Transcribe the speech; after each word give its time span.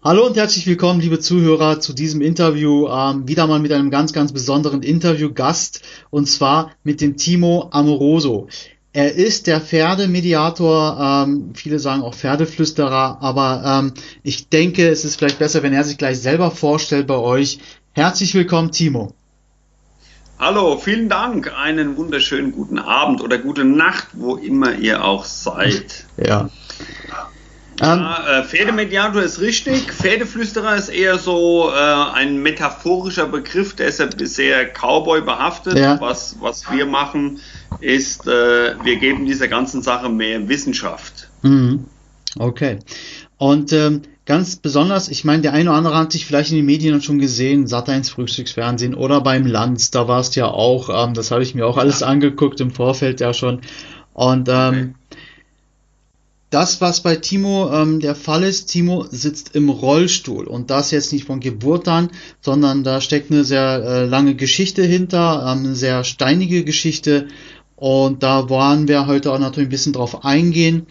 Hallo 0.00 0.24
und 0.26 0.36
herzlich 0.36 0.64
willkommen, 0.68 1.00
liebe 1.00 1.18
Zuhörer, 1.18 1.80
zu 1.80 1.92
diesem 1.92 2.20
Interview. 2.20 2.86
Ähm, 2.86 3.26
wieder 3.26 3.48
mal 3.48 3.58
mit 3.58 3.72
einem 3.72 3.90
ganz, 3.90 4.12
ganz 4.12 4.32
besonderen 4.32 4.84
Interviewgast 4.84 5.82
und 6.10 6.26
zwar 6.26 6.70
mit 6.84 7.00
dem 7.00 7.16
Timo 7.16 7.68
Amoroso. 7.72 8.46
Er 8.92 9.16
ist 9.16 9.48
der 9.48 9.60
Pferdemediator, 9.60 11.26
ähm, 11.26 11.50
viele 11.52 11.80
sagen 11.80 12.02
auch 12.02 12.14
Pferdeflüsterer, 12.14 13.18
aber 13.20 13.62
ähm, 13.64 13.94
ich 14.22 14.48
denke, 14.48 14.88
es 14.88 15.04
ist 15.04 15.16
vielleicht 15.16 15.40
besser, 15.40 15.64
wenn 15.64 15.72
er 15.72 15.82
sich 15.82 15.98
gleich 15.98 16.20
selber 16.20 16.52
vorstellt 16.52 17.08
bei 17.08 17.16
euch. 17.16 17.58
Herzlich 17.90 18.32
willkommen, 18.34 18.70
Timo. 18.70 19.12
Hallo, 20.38 20.78
vielen 20.78 21.08
Dank. 21.08 21.52
Einen 21.58 21.96
wunderschönen 21.96 22.52
guten 22.52 22.78
Abend 22.78 23.20
oder 23.20 23.36
gute 23.38 23.64
Nacht, 23.64 24.06
wo 24.12 24.36
immer 24.36 24.76
ihr 24.76 25.04
auch 25.04 25.24
seid. 25.24 26.06
Ja. 26.24 26.50
Ja, 27.80 27.94
ähm, 27.94 28.42
äh, 28.42 28.44
Pferdemediator 28.44 29.22
ist 29.22 29.40
richtig. 29.40 29.92
Pferdeflüsterer 29.92 30.76
ist 30.76 30.88
eher 30.88 31.18
so 31.18 31.70
äh, 31.70 31.74
ein 31.74 32.42
metaphorischer 32.42 33.26
Begriff, 33.26 33.74
der 33.76 33.88
ist 33.88 34.00
ja 34.00 34.08
sehr 34.18 34.66
Cowboy 34.66 35.22
behaftet. 35.22 35.78
Ja. 35.78 36.00
Was, 36.00 36.36
was 36.40 36.70
wir 36.70 36.86
machen, 36.86 37.40
ist, 37.80 38.26
äh, 38.26 38.74
wir 38.82 38.96
geben 38.96 39.26
dieser 39.26 39.48
ganzen 39.48 39.82
Sache 39.82 40.08
mehr 40.08 40.48
Wissenschaft. 40.48 41.28
Mhm. 41.42 41.84
Okay. 42.38 42.78
Und 43.36 43.72
ähm, 43.72 44.02
ganz 44.26 44.56
besonders, 44.56 45.08
ich 45.08 45.24
meine, 45.24 45.42
der 45.42 45.52
eine 45.52 45.70
oder 45.70 45.78
andere 45.78 45.96
hat 45.96 46.12
sich 46.12 46.26
vielleicht 46.26 46.50
in 46.50 46.56
den 46.56 46.66
Medien 46.66 47.00
schon 47.00 47.18
gesehen, 47.18 47.66
Sat1 47.66 48.10
Frühstücksfernsehen 48.10 48.94
oder 48.94 49.20
beim 49.20 49.46
Lanz, 49.46 49.90
da 49.90 50.08
warst 50.08 50.34
du 50.34 50.40
ja 50.40 50.48
auch, 50.48 50.90
ähm, 51.06 51.14
das 51.14 51.30
habe 51.30 51.42
ich 51.42 51.54
mir 51.54 51.66
auch 51.66 51.76
alles 51.76 52.02
angeguckt 52.02 52.60
im 52.60 52.72
Vorfeld 52.72 53.20
ja 53.20 53.32
schon. 53.32 53.60
Und 54.14 54.48
ähm, 54.48 54.68
okay 54.68 54.97
das, 56.50 56.80
was 56.80 57.02
bei 57.02 57.16
Timo 57.16 57.70
ähm, 57.72 58.00
der 58.00 58.14
Fall 58.14 58.42
ist, 58.42 58.66
Timo 58.66 59.04
sitzt 59.10 59.54
im 59.54 59.68
Rollstuhl 59.68 60.46
und 60.46 60.70
das 60.70 60.90
jetzt 60.90 61.12
nicht 61.12 61.26
von 61.26 61.40
Geburt 61.40 61.88
an, 61.88 62.10
sondern 62.40 62.84
da 62.84 63.00
steckt 63.00 63.30
eine 63.30 63.44
sehr 63.44 63.82
äh, 63.84 64.04
lange 64.06 64.34
Geschichte 64.34 64.82
hinter, 64.82 65.42
ähm, 65.46 65.66
eine 65.66 65.74
sehr 65.74 66.04
steinige 66.04 66.64
Geschichte 66.64 67.28
und 67.76 68.22
da 68.22 68.48
wollen 68.48 68.88
wir 68.88 69.06
heute 69.06 69.32
auch 69.32 69.38
natürlich 69.38 69.68
ein 69.68 69.70
bisschen 69.70 69.92
drauf 69.92 70.24
eingehen. 70.24 70.86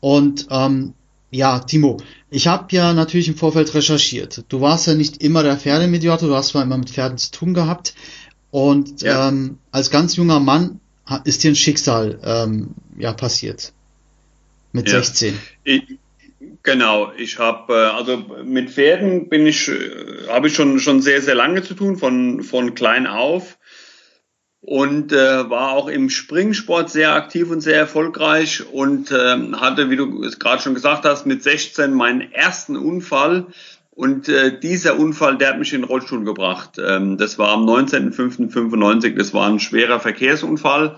Und 0.00 0.48
ähm, 0.50 0.94
ja, 1.30 1.60
Timo, 1.60 1.98
ich 2.28 2.48
habe 2.48 2.66
ja 2.74 2.92
natürlich 2.92 3.28
im 3.28 3.36
Vorfeld 3.36 3.72
recherchiert. 3.74 4.44
Du 4.48 4.60
warst 4.60 4.88
ja 4.88 4.94
nicht 4.94 5.22
immer 5.22 5.44
der 5.44 5.56
Pferdemediator, 5.56 6.28
du 6.28 6.34
hast 6.34 6.48
zwar 6.48 6.62
immer 6.64 6.76
mit 6.76 6.90
Pferden 6.90 7.18
zu 7.18 7.30
tun 7.30 7.54
gehabt 7.54 7.94
und 8.50 9.00
ja. 9.00 9.28
ähm, 9.28 9.58
als 9.70 9.90
ganz 9.90 10.16
junger 10.16 10.40
Mann 10.40 10.80
ist 11.24 11.44
dir 11.44 11.52
ein 11.52 11.56
Schicksal 11.56 12.18
ähm, 12.24 12.74
ja 12.98 13.12
passiert 13.12 13.72
mit 14.72 14.88
ja. 14.88 15.02
16. 15.02 15.38
Ich, 15.64 15.82
genau, 16.62 17.12
ich 17.16 17.38
habe 17.38 17.72
äh, 17.72 17.96
also 17.96 18.24
mit 18.44 18.70
Pferden 18.70 19.28
bin 19.28 19.46
ich 19.46 19.68
äh, 19.68 20.28
habe 20.28 20.48
ich 20.48 20.54
schon 20.54 20.80
schon 20.80 21.00
sehr 21.00 21.22
sehr 21.22 21.34
lange 21.34 21.62
zu 21.62 21.74
tun 21.74 21.96
von 21.96 22.42
von 22.42 22.74
klein 22.74 23.06
auf 23.06 23.58
und 24.62 25.12
äh, 25.12 25.50
war 25.50 25.72
auch 25.72 25.88
im 25.88 26.08
Springsport 26.08 26.88
sehr 26.88 27.14
aktiv 27.14 27.50
und 27.50 27.60
sehr 27.60 27.76
erfolgreich 27.76 28.64
und 28.72 29.10
äh, 29.10 29.36
hatte, 29.54 29.90
wie 29.90 29.96
du 29.96 30.22
es 30.22 30.38
gerade 30.38 30.62
schon 30.62 30.74
gesagt 30.74 31.04
hast, 31.04 31.26
mit 31.26 31.42
16 31.42 31.92
meinen 31.92 32.32
ersten 32.32 32.76
Unfall. 32.76 33.48
Und 33.90 34.28
äh, 34.28 34.58
dieser 34.58 34.98
Unfall, 34.98 35.36
der 35.36 35.48
hat 35.48 35.58
mich 35.58 35.72
in 35.74 35.82
den 35.82 35.88
Rollstuhl 35.88 36.24
gebracht. 36.24 36.78
Ähm, 36.78 37.18
das 37.18 37.38
war 37.38 37.50
am 37.50 37.68
19.05.95, 37.68 39.16
das 39.16 39.34
war 39.34 39.48
ein 39.48 39.58
schwerer 39.58 39.98
Verkehrsunfall. 39.98 40.96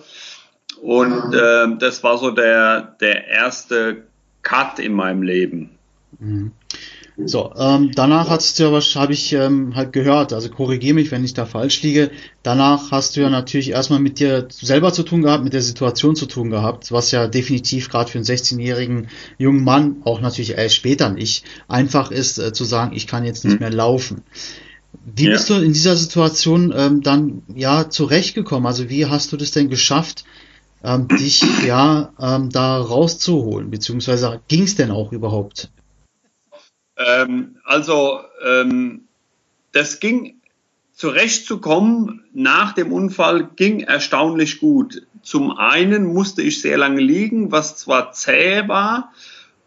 Und 0.84 1.32
äh, 1.32 1.78
das 1.78 2.04
war 2.04 2.18
so 2.18 2.30
der, 2.30 2.94
der 3.00 3.26
erste 3.26 4.04
Cut 4.42 4.78
in 4.78 4.92
meinem 4.92 5.22
Leben. 5.22 5.70
Mhm. 6.18 6.52
So, 7.16 7.54
ähm, 7.56 7.92
danach 7.94 8.28
hast 8.28 8.58
du 8.58 8.64
ja 8.64 8.80
habe 8.96 9.14
ich 9.14 9.32
ähm, 9.32 9.74
halt 9.76 9.94
gehört, 9.94 10.34
also 10.34 10.50
korrigiere 10.50 10.92
mich, 10.92 11.10
wenn 11.10 11.24
ich 11.24 11.32
da 11.32 11.46
falsch 11.46 11.80
liege. 11.80 12.10
Danach 12.42 12.90
hast 12.90 13.16
du 13.16 13.22
ja 13.22 13.30
natürlich 13.30 13.70
erstmal 13.70 13.98
mit 13.98 14.18
dir 14.18 14.46
selber 14.50 14.92
zu 14.92 15.04
tun 15.04 15.22
gehabt, 15.22 15.42
mit 15.42 15.54
der 15.54 15.62
Situation 15.62 16.16
zu 16.16 16.26
tun 16.26 16.50
gehabt, 16.50 16.92
was 16.92 17.12
ja 17.12 17.28
definitiv 17.28 17.88
gerade 17.88 18.10
für 18.10 18.18
einen 18.18 18.26
16-jährigen 18.26 19.08
jungen 19.38 19.64
Mann, 19.64 20.02
auch 20.04 20.20
natürlich 20.20 20.58
erst 20.58 20.74
später 20.74 21.08
nicht, 21.08 21.46
einfach 21.66 22.10
ist 22.10 22.38
äh, 22.38 22.52
zu 22.52 22.64
sagen, 22.64 22.94
ich 22.94 23.06
kann 23.06 23.24
jetzt 23.24 23.46
nicht 23.46 23.54
mhm. 23.54 23.60
mehr 23.60 23.72
laufen. 23.72 24.20
Wie 25.02 25.24
ja. 25.24 25.30
bist 25.30 25.48
du 25.48 25.54
in 25.54 25.72
dieser 25.72 25.96
Situation 25.96 26.74
ähm, 26.76 27.00
dann 27.00 27.42
ja 27.54 27.88
zurechtgekommen? 27.88 28.66
Also 28.66 28.90
wie 28.90 29.06
hast 29.06 29.32
du 29.32 29.38
das 29.38 29.50
denn 29.50 29.70
geschafft, 29.70 30.24
ähm, 30.84 31.08
dich 31.08 31.42
ja 31.64 32.12
ähm, 32.20 32.50
da 32.50 32.78
rauszuholen, 32.78 33.70
beziehungsweise 33.70 34.40
ging 34.48 34.64
es 34.64 34.76
denn 34.76 34.90
auch 34.90 35.12
überhaupt? 35.12 35.70
Ähm, 36.96 37.56
also 37.64 38.20
ähm, 38.46 39.02
das 39.72 39.98
ging 39.98 40.36
zurechtzukommen 40.92 42.24
nach 42.32 42.72
dem 42.72 42.92
Unfall 42.92 43.48
ging 43.56 43.80
erstaunlich 43.80 44.60
gut. 44.60 45.06
Zum 45.22 45.50
einen 45.50 46.04
musste 46.04 46.42
ich 46.42 46.60
sehr 46.60 46.78
lange 46.78 47.00
liegen, 47.00 47.50
was 47.50 47.76
zwar 47.76 48.12
zäh 48.12 48.68
war, 48.68 49.12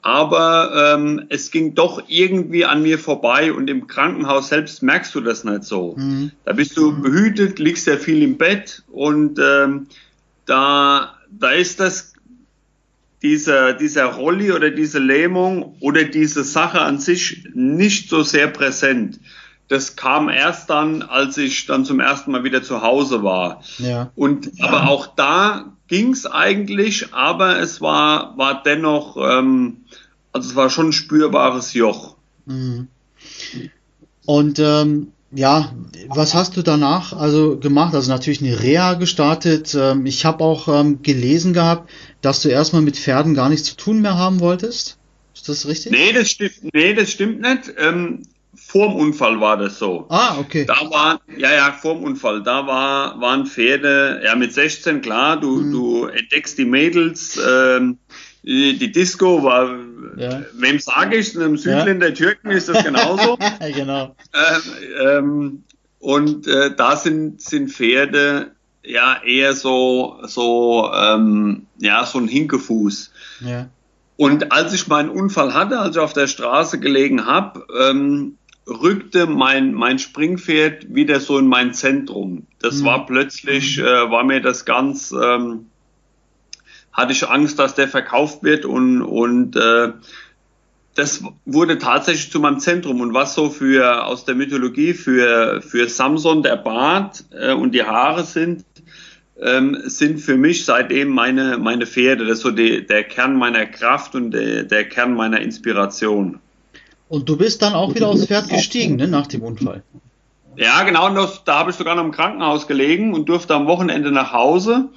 aber 0.02 0.96
ähm, 0.96 1.26
es 1.30 1.52
ging 1.52 1.74
doch 1.74 2.04
irgendwie 2.08 2.64
an 2.64 2.82
mir 2.82 2.98
vorbei 3.00 3.52
und 3.52 3.70
im 3.70 3.88
Krankenhaus 3.88 4.50
selbst 4.50 4.84
merkst 4.84 5.14
du 5.16 5.22
das 5.22 5.44
nicht 5.44 5.64
so. 5.64 5.96
Mhm. 5.98 6.32
Da 6.46 6.54
bist 6.54 6.78
du 6.78 7.02
behütet, 7.02 7.60
liegst 7.60 7.86
sehr 7.86 7.98
viel 7.98 8.22
im 8.22 8.38
Bett 8.38 8.84
und 8.88 9.40
ähm, 9.40 9.88
da, 10.48 11.16
da 11.30 11.52
ist 11.52 11.80
das, 11.80 12.14
dieser, 13.22 13.74
dieser 13.74 14.06
Rolli 14.06 14.52
oder 14.52 14.72
diese 14.72 15.00
Lähmung 15.00 15.76
oder 15.80 16.04
diese 16.04 16.44
Sache 16.44 16.82
an 16.82 17.00
sich 17.00 17.48
nicht 17.54 18.10
so 18.10 18.24
sehr 18.24 18.48
präsent. 18.48 19.20
Das 19.68 19.96
kam 19.96 20.30
erst 20.30 20.70
dann, 20.70 21.02
als 21.02 21.38
ich 21.38 21.66
dann 21.66 21.84
zum 21.84 22.00
ersten 22.00 22.32
Mal 22.32 22.44
wieder 22.44 22.64
zu 22.64 22.82
Hause 22.82 23.24
war. 23.24 23.64
Ja. 23.80 24.12
Und 24.16 24.52
aber 24.62 24.88
auch 24.88 25.08
da 25.16 25.74
ging's 25.88 26.26
eigentlich, 26.26 27.14
aber 27.14 27.60
es 27.60 27.82
war, 27.82 28.38
war 28.38 28.64
dennoch, 28.64 29.18
ähm, 29.18 29.86
also 30.32 30.50
es 30.50 30.56
war 30.56 30.70
schon 30.70 30.90
ein 30.90 30.94
spürbares 30.94 31.74
Joch. 31.74 32.16
Mhm. 32.46 32.88
Und 34.26 34.60
ähm, 34.60 35.12
ja, 35.32 35.74
was 36.08 36.34
hast 36.34 36.56
du 36.56 36.62
danach 36.62 37.14
also 37.14 37.58
gemacht? 37.58 37.94
Also 37.94 38.12
natürlich 38.12 38.42
eine 38.42 38.62
Reha 38.62 38.94
gestartet. 38.94 39.76
Ähm, 39.78 40.06
ich 40.06 40.26
habe 40.26 40.44
auch 40.44 40.68
ähm, 40.68 41.02
gelesen 41.02 41.54
gehabt, 41.54 41.90
dass 42.22 42.42
du 42.42 42.50
erstmal 42.50 42.82
mit 42.82 42.98
Pferden 42.98 43.34
gar 43.34 43.50
nichts 43.50 43.68
zu 43.68 43.76
tun 43.76 44.02
mehr 44.02 44.18
haben 44.18 44.40
wolltest. 44.40 44.98
Ist 45.34 45.50
das 45.50 45.68
richtig? 45.68 45.92
Nee, 45.92 46.14
das 46.14 46.30
stimmt, 46.30 46.74
nee, 46.74 46.94
das 46.94 47.12
stimmt 47.12 47.42
nicht. 47.42 47.74
Ähm, 47.78 48.24
vorm 48.56 48.96
Unfall 48.96 49.40
war 49.40 49.58
das 49.58 49.78
so. 49.80 50.06
Ah, 50.10 50.38
okay. 50.40 50.66
Da 50.66 50.80
war, 50.90 51.22
ja, 51.38 51.54
ja, 51.54 51.72
vorm 51.72 52.04
Unfall, 52.04 52.42
da 52.44 52.66
war, 52.66 53.20
waren 53.22 53.46
Pferde, 53.46 54.22
ja, 54.26 54.36
mit 54.36 54.54
16, 54.54 55.02
klar, 55.02 55.40
du, 55.40 55.60
hm. 55.60 55.72
du 55.72 56.06
entdeckst 56.06 56.58
die 56.58 56.66
Mädels, 56.66 57.38
ähm, 57.38 57.98
die 58.48 58.92
Disco 58.92 59.44
war, 59.44 59.78
ja. 60.16 60.42
wem 60.54 60.80
sage 60.80 61.18
ich, 61.18 61.36
einem 61.36 61.58
Südländer 61.58 62.10
ja. 62.10 62.14
Türken 62.14 62.52
ist 62.52 62.70
das 62.70 62.84
genauso. 62.84 63.38
genau. 63.76 64.16
Ähm, 64.34 64.62
ähm, 65.06 65.64
und 66.00 66.48
äh, 66.48 66.74
da 66.74 66.96
sind, 66.96 67.42
sind 67.42 67.72
Pferde 67.72 68.52
ja 68.84 69.22
eher 69.22 69.54
so, 69.54 70.20
so, 70.24 70.90
ähm, 70.96 71.68
ja, 71.80 72.06
so 72.06 72.20
ein 72.20 72.28
Hinkefuß. 72.30 73.12
Ja. 73.42 73.68
Und 74.16 74.52
als 74.52 74.74
ich 74.74 74.88
meinen 74.88 75.10
Unfall 75.10 75.54
hatte, 75.54 75.80
als 75.80 75.98
ich 75.98 76.02
auf 76.02 76.14
der 76.14 76.28
Straße 76.28 76.80
gelegen 76.80 77.26
habe, 77.26 77.68
ähm, 77.78 78.38
rückte 78.66 79.28
mein, 79.28 79.74
mein 79.74 80.00
Springpferd 80.00 80.94
wieder 80.94 81.20
so 81.20 81.38
in 81.38 81.48
mein 81.48 81.74
Zentrum. 81.74 82.48
Das 82.60 82.82
mhm. 82.82 82.86
war 82.86 83.06
plötzlich, 83.06 83.78
äh, 83.78 83.84
war 83.84 84.24
mir 84.24 84.42
das 84.42 84.64
ganz, 84.64 85.12
ähm, 85.12 85.68
hatte 86.98 87.14
ich 87.14 87.30
Angst, 87.30 87.60
dass 87.60 87.76
der 87.76 87.88
verkauft 87.88 88.42
wird 88.42 88.66
und, 88.66 89.04
und 89.04 89.56
äh, 89.56 89.94
das 90.96 91.24
wurde 91.46 91.78
tatsächlich 91.78 92.32
zu 92.32 92.40
meinem 92.40 92.60
Zentrum. 92.60 93.02
Und 93.02 93.14
was 93.14 93.36
so 93.36 93.52
für 93.52 94.04
aus 94.06 94.26
der 94.26 94.34
Mythologie 94.34 94.96
für, 94.96 95.62
für 95.62 95.88
Samson 95.88 96.42
der 96.42 96.56
Bart 96.56 97.24
äh, 97.32 97.54
und 97.54 97.76
die 97.76 97.84
Haare 97.84 98.24
sind, 98.24 98.66
ähm, 99.40 99.78
sind 99.86 100.20
für 100.20 100.38
mich 100.38 100.66
seitdem 100.66 101.10
meine, 101.10 101.60
meine 101.60 101.86
Pferde. 101.86 102.26
Das 102.26 102.40
ist 102.40 102.44
so 102.44 102.50
die, 102.50 102.88
der 102.88 103.04
Kern 103.04 103.38
meiner 103.38 103.68
Kraft 103.68 104.16
und 104.16 104.32
der, 104.32 104.64
der 104.64 104.90
Kern 104.90 105.14
meiner 105.14 105.40
Inspiration. 105.40 106.40
Und 107.10 107.30
du 107.30 107.38
bist 107.38 107.62
dann 107.62 107.74
auch 107.74 107.94
wieder 107.94 108.08
aufs 108.08 108.26
Pferd 108.26 108.50
gestiegen, 108.50 108.96
ne, 108.96 109.08
nach 109.08 109.28
dem 109.28 109.44
Unfall. 109.44 109.84
Ja, 110.56 110.82
genau. 110.82 111.14
Das, 111.14 111.44
da 111.44 111.60
habe 111.60 111.70
ich 111.70 111.76
sogar 111.76 111.94
noch 111.94 112.04
im 112.04 112.12
Krankenhaus 112.12 112.68
gelegen 112.68 113.14
und 113.14 113.30
durfte 113.30 113.54
am 113.54 113.68
Wochenende 113.68 114.12
nach 114.12 114.34
Hause 114.34 114.90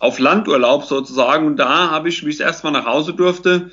auf 0.00 0.18
Landurlaub 0.18 0.84
sozusagen. 0.84 1.46
Und 1.46 1.56
da 1.56 1.90
habe 1.90 2.08
ich, 2.08 2.24
wie 2.26 2.30
ich 2.30 2.38
das 2.38 2.46
erste 2.46 2.66
Mal 2.66 2.72
nach 2.72 2.86
Hause 2.86 3.14
durfte, 3.14 3.70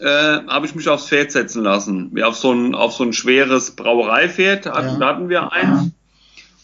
äh, 0.00 0.04
habe 0.06 0.66
ich 0.66 0.74
mich 0.74 0.88
aufs 0.88 1.08
Pferd 1.08 1.32
setzen 1.32 1.62
lassen. 1.62 2.10
Wie 2.12 2.22
auf 2.22 2.36
so 2.36 2.52
ein, 2.52 2.74
auf 2.74 2.92
so 2.92 3.04
ein 3.04 3.14
schweres 3.14 3.70
Brauereipferd 3.70 4.66
hatten, 4.66 5.00
ja. 5.00 5.06
hatten 5.06 5.28
wir 5.30 5.52
eins. 5.52 5.92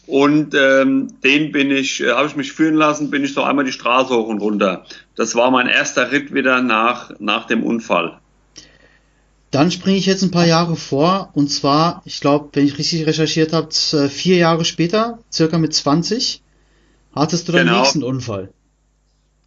Und 0.07 0.55
ähm, 0.55 1.15
den 1.23 1.51
bin 1.51 1.71
ich, 1.71 2.03
äh, 2.03 2.11
habe 2.11 2.27
ich 2.27 2.37
mich 2.37 2.53
führen 2.53 2.75
lassen, 2.75 3.11
bin 3.11 3.25
ich 3.25 3.33
so 3.33 3.43
einmal 3.43 3.65
die 3.65 3.73
Straße 3.73 4.15
hoch 4.15 4.29
und 4.29 4.41
runter. 4.41 4.85
Das 5.15 5.35
war 5.35 5.51
mein 5.51 5.67
erster 5.67 6.13
Ritt 6.13 6.35
wieder 6.35 6.61
nach, 6.61 7.13
nach 7.21 7.47
dem 7.47 7.63
Unfall. 7.63 8.19
Dann 9.51 9.71
springe 9.71 9.97
ich 9.97 10.07
jetzt 10.07 10.23
ein 10.23 10.33
paar 10.33 10.47
Jahre 10.47 10.77
vor 10.77 11.31
und 11.35 11.49
zwar, 11.49 12.03
ich 12.05 12.21
glaube, 12.21 12.51
wenn 12.53 12.67
ich 12.67 12.77
richtig 12.77 13.07
recherchiert 13.07 13.53
habe, 13.53 13.69
vier 14.09 14.37
Jahre 14.37 14.65
später, 14.65 15.21
circa 15.33 15.59
mit 15.59 15.73
20, 15.73 16.43
hattest 17.15 17.49
du 17.49 17.53
deinen 17.53 17.69
genau. 17.69 17.79
nächsten 17.79 18.03
Unfall. 18.03 18.51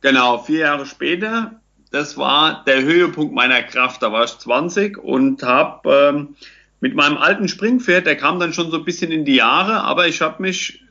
Genau, 0.02 0.40
vier 0.40 0.60
Jahre 0.60 0.86
später. 0.86 1.60
Das 1.92 2.18
war 2.18 2.64
der 2.66 2.84
Höhepunkt 2.84 3.34
meiner 3.34 3.64
Kraft. 3.64 4.04
Da 4.04 4.12
war 4.12 4.26
ich 4.26 4.38
20 4.38 4.98
und 4.98 5.44
habe 5.44 5.90
ähm, 5.90 6.36
mit 6.80 6.96
meinem 6.96 7.18
alten 7.18 7.48
Springpferd, 7.48 8.06
der 8.06 8.18
kam 8.18 8.40
dann 8.40 8.54
schon 8.54 8.72
so 8.72 8.78
ein 8.78 8.86
bisschen 8.86 9.12
in 9.12 9.26
die 9.26 9.36
Jahre, 9.36 9.82
aber 9.82 10.08
ich 10.08 10.22
habe 10.22 10.42
mich 10.42 10.84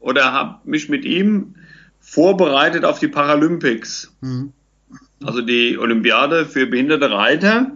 oder 0.00 0.32
habe 0.32 0.60
mich 0.64 0.88
mit 0.88 1.04
ihm 1.04 1.54
vorbereitet 2.00 2.84
auf 2.84 2.98
die 2.98 3.08
Paralympics. 3.08 4.14
Mhm. 4.20 4.52
Also 5.24 5.40
die 5.40 5.78
Olympiade 5.78 6.46
für 6.46 6.66
behinderte 6.66 7.10
Reiter 7.10 7.72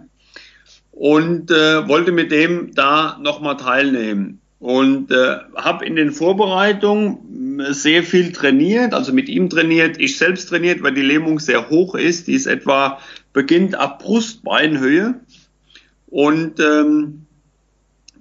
und 0.91 1.49
äh, 1.51 1.87
wollte 1.87 2.11
mit 2.11 2.31
dem 2.31 2.73
da 2.75 3.17
nochmal 3.21 3.57
teilnehmen. 3.57 4.38
Und 4.59 5.11
äh, 5.11 5.37
habe 5.55 5.85
in 5.85 5.95
den 5.95 6.11
Vorbereitungen 6.11 7.63
sehr 7.69 8.03
viel 8.03 8.33
trainiert, 8.33 8.93
also 8.93 9.13
mit 9.13 9.29
ihm 9.29 9.49
trainiert, 9.49 9.97
ich 9.99 10.17
selbst 10.17 10.49
trainiert, 10.49 10.83
weil 10.83 10.93
die 10.93 11.01
Lähmung 11.01 11.39
sehr 11.39 11.69
hoch 11.69 11.95
ist. 11.95 12.27
Die 12.27 12.33
ist 12.33 12.45
etwa, 12.45 12.99
beginnt 13.31 13.75
ab 13.75 13.99
Brustbeinhöhe. 13.99 15.15
Und 16.07 16.59
ähm, 16.59 17.25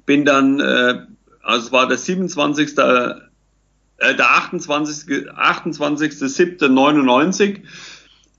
bin 0.06 0.24
dann, 0.24 0.60
äh, 0.60 1.00
also 1.42 1.72
war 1.72 1.88
der 1.88 1.98
27. 1.98 2.78
Äh, 2.78 3.14
der 4.00 4.30
28. 4.30 5.30
28.07.99 5.30 7.62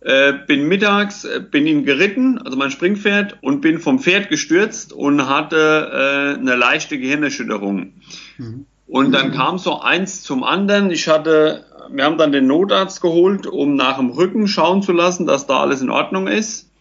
äh, 0.01 0.33
bin 0.47 0.67
mittags, 0.67 1.25
äh, 1.25 1.41
bin 1.41 1.67
ihn 1.67 1.83
geritten, 1.85 2.37
also 2.39 2.57
mein 2.57 2.71
Springpferd, 2.71 3.37
und 3.41 3.61
bin 3.61 3.79
vom 3.79 3.99
Pferd 3.99 4.29
gestürzt 4.29 4.93
und 4.93 5.27
hatte 5.27 6.35
äh, 6.37 6.39
eine 6.39 6.55
leichte 6.55 6.97
Gehirnerschütterung. 6.97 7.93
Mhm. 8.37 8.65
Und 8.87 9.11
dann 9.11 9.31
kam 9.33 9.59
so 9.59 9.81
eins 9.81 10.23
zum 10.23 10.43
anderen. 10.43 10.89
Ich 10.89 11.07
hatte, 11.07 11.63
wir 11.91 12.05
haben 12.05 12.17
dann 12.17 12.31
den 12.31 12.47
Notarzt 12.47 13.01
geholt, 13.01 13.45
um 13.45 13.75
nach 13.75 13.97
dem 13.97 14.09
Rücken 14.09 14.47
schauen 14.47 14.81
zu 14.81 14.93
lassen, 14.93 15.27
dass 15.27 15.45
da 15.45 15.59
alles 15.59 15.81
in 15.81 15.91
Ordnung 15.91 16.27
ist. 16.27 16.71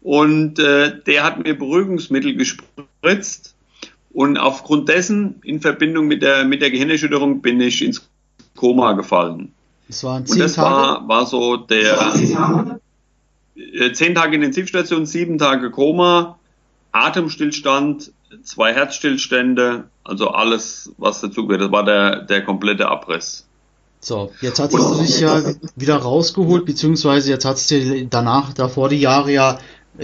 Und 0.00 0.58
äh, 0.58 0.98
der 1.06 1.24
hat 1.24 1.44
mir 1.44 1.54
Beruhigungsmittel 1.54 2.36
gespritzt. 2.36 3.54
Und 4.12 4.38
aufgrund 4.38 4.88
dessen, 4.88 5.40
in 5.42 5.60
Verbindung 5.60 6.06
mit 6.06 6.22
der, 6.22 6.44
mit 6.44 6.62
der 6.62 6.70
Gehirnerschütterung, 6.70 7.42
bin 7.42 7.60
ich 7.60 7.84
ins 7.84 8.08
Koma 8.56 8.92
gefallen. 8.92 9.52
Das 9.92 10.04
waren 10.04 10.24
zehn 10.24 10.36
Und 10.36 10.40
das 10.40 10.54
Tage? 10.54 10.74
War, 10.74 11.08
war 11.08 11.26
so 11.26 11.58
der 11.58 12.80
äh, 13.54 13.92
zehn 13.92 14.14
Tage 14.14 14.36
Intensivstation, 14.36 15.04
sieben 15.04 15.36
Tage 15.36 15.70
Koma, 15.70 16.38
Atemstillstand, 16.92 18.10
zwei 18.42 18.72
Herzstillstände, 18.72 19.84
also 20.02 20.28
alles, 20.28 20.92
was 20.96 21.20
dazu 21.20 21.46
gehört. 21.46 21.64
Das 21.64 21.72
war 21.72 21.84
der, 21.84 22.22
der 22.22 22.42
komplette 22.42 22.88
Abriss. 22.88 23.46
So, 24.00 24.32
jetzt 24.40 24.60
hat 24.60 24.72
es 24.72 24.98
dich 24.98 25.20
ja 25.20 25.42
wieder 25.76 25.96
rausgeholt, 25.96 26.64
beziehungsweise 26.64 27.28
jetzt 27.28 27.44
hat 27.44 27.56
es 27.56 27.66
dir 27.66 28.06
danach, 28.06 28.54
davor 28.54 28.88
die 28.88 28.96
Jahre 28.98 29.30
ja 29.30 29.58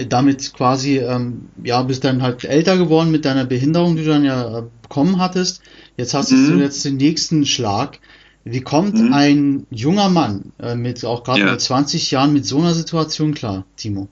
damit 0.07 0.53
quasi, 0.53 0.99
ähm, 0.99 1.49
ja, 1.63 1.81
bist 1.81 2.03
dann 2.03 2.21
halt 2.21 2.45
älter 2.45 2.77
geworden 2.77 3.09
mit 3.09 3.25
deiner 3.25 3.45
Behinderung, 3.45 3.95
die 3.95 4.03
du 4.03 4.11
dann 4.11 4.23
ja 4.23 4.65
bekommen 4.83 5.19
hattest. 5.19 5.61
Jetzt 5.97 6.13
hast 6.13 6.31
mhm. 6.31 6.59
du 6.59 6.63
jetzt 6.63 6.85
den 6.85 6.97
nächsten 6.97 7.47
Schlag. 7.47 7.97
Wie 8.43 8.61
kommt 8.61 8.95
mhm. 8.95 9.13
ein 9.13 9.67
junger 9.69 10.09
Mann 10.09 10.53
äh, 10.59 10.75
mit 10.75 11.03
auch 11.05 11.23
gerade 11.23 11.41
ja. 11.41 11.51
mit 11.51 11.61
20 11.61 12.11
Jahren 12.11 12.33
mit 12.33 12.45
so 12.45 12.59
einer 12.59 12.73
Situation 12.73 13.33
klar, 13.33 13.65
Timo? 13.75 14.07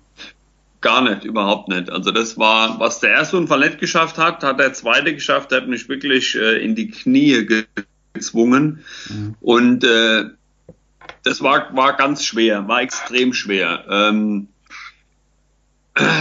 Gar 0.81 1.01
nicht, 1.09 1.23
überhaupt 1.23 1.69
nicht. 1.69 1.89
Also 1.89 2.11
das 2.11 2.37
war, 2.37 2.79
was 2.79 2.99
der 2.99 3.11
erste 3.11 3.37
Unfall 3.37 3.59
nicht 3.61 3.79
geschafft 3.79 4.17
hat, 4.17 4.43
hat 4.43 4.59
der 4.59 4.73
zweite 4.73 5.13
geschafft, 5.13 5.51
der 5.51 5.61
hat 5.61 5.67
mich 5.67 5.89
wirklich 5.89 6.35
äh, 6.35 6.63
in 6.63 6.75
die 6.75 6.89
Knie 6.89 7.47
gezwungen. 8.13 8.83
Mhm. 9.09 9.35
Und 9.41 9.83
äh, 9.83 10.25
das 11.23 11.41
war, 11.41 11.75
war 11.75 11.95
ganz 11.95 12.23
schwer, 12.23 12.67
war 12.67 12.81
extrem 12.81 13.33
schwer. 13.33 13.85
Ähm, 13.89 14.49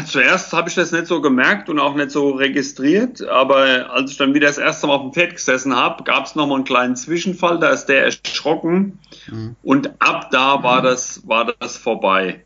Zuerst 0.06 0.52
habe 0.52 0.68
ich 0.68 0.74
das 0.74 0.92
nicht 0.92 1.06
so 1.06 1.20
gemerkt 1.20 1.68
und 1.68 1.78
auch 1.78 1.94
nicht 1.94 2.10
so 2.10 2.30
registriert, 2.30 3.22
aber 3.22 3.90
als 3.90 4.12
ich 4.12 4.16
dann 4.16 4.34
wieder 4.34 4.46
das 4.46 4.58
erste 4.58 4.86
Mal 4.86 4.94
auf 4.94 5.02
dem 5.02 5.12
Pferd 5.12 5.34
gesessen 5.34 5.74
habe, 5.74 6.04
gab 6.04 6.26
es 6.26 6.34
nochmal 6.34 6.56
einen 6.56 6.64
kleinen 6.64 6.96
Zwischenfall, 6.96 7.58
da 7.58 7.70
ist 7.70 7.86
der 7.86 8.04
erschrocken 8.04 8.98
mhm. 9.30 9.56
und 9.62 9.90
ab 10.00 10.30
da 10.30 10.62
war 10.62 10.82
das, 10.82 11.26
war 11.26 11.52
das 11.58 11.76
vorbei. 11.76 12.44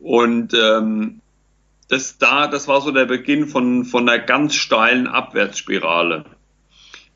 Und 0.00 0.54
ähm, 0.54 1.20
das 1.88 2.18
da, 2.18 2.46
das 2.46 2.66
war 2.68 2.80
so 2.80 2.90
der 2.90 3.06
Beginn 3.06 3.46
von, 3.46 3.84
von 3.84 4.08
einer 4.08 4.22
ganz 4.22 4.54
steilen 4.54 5.06
Abwärtsspirale. 5.06 6.24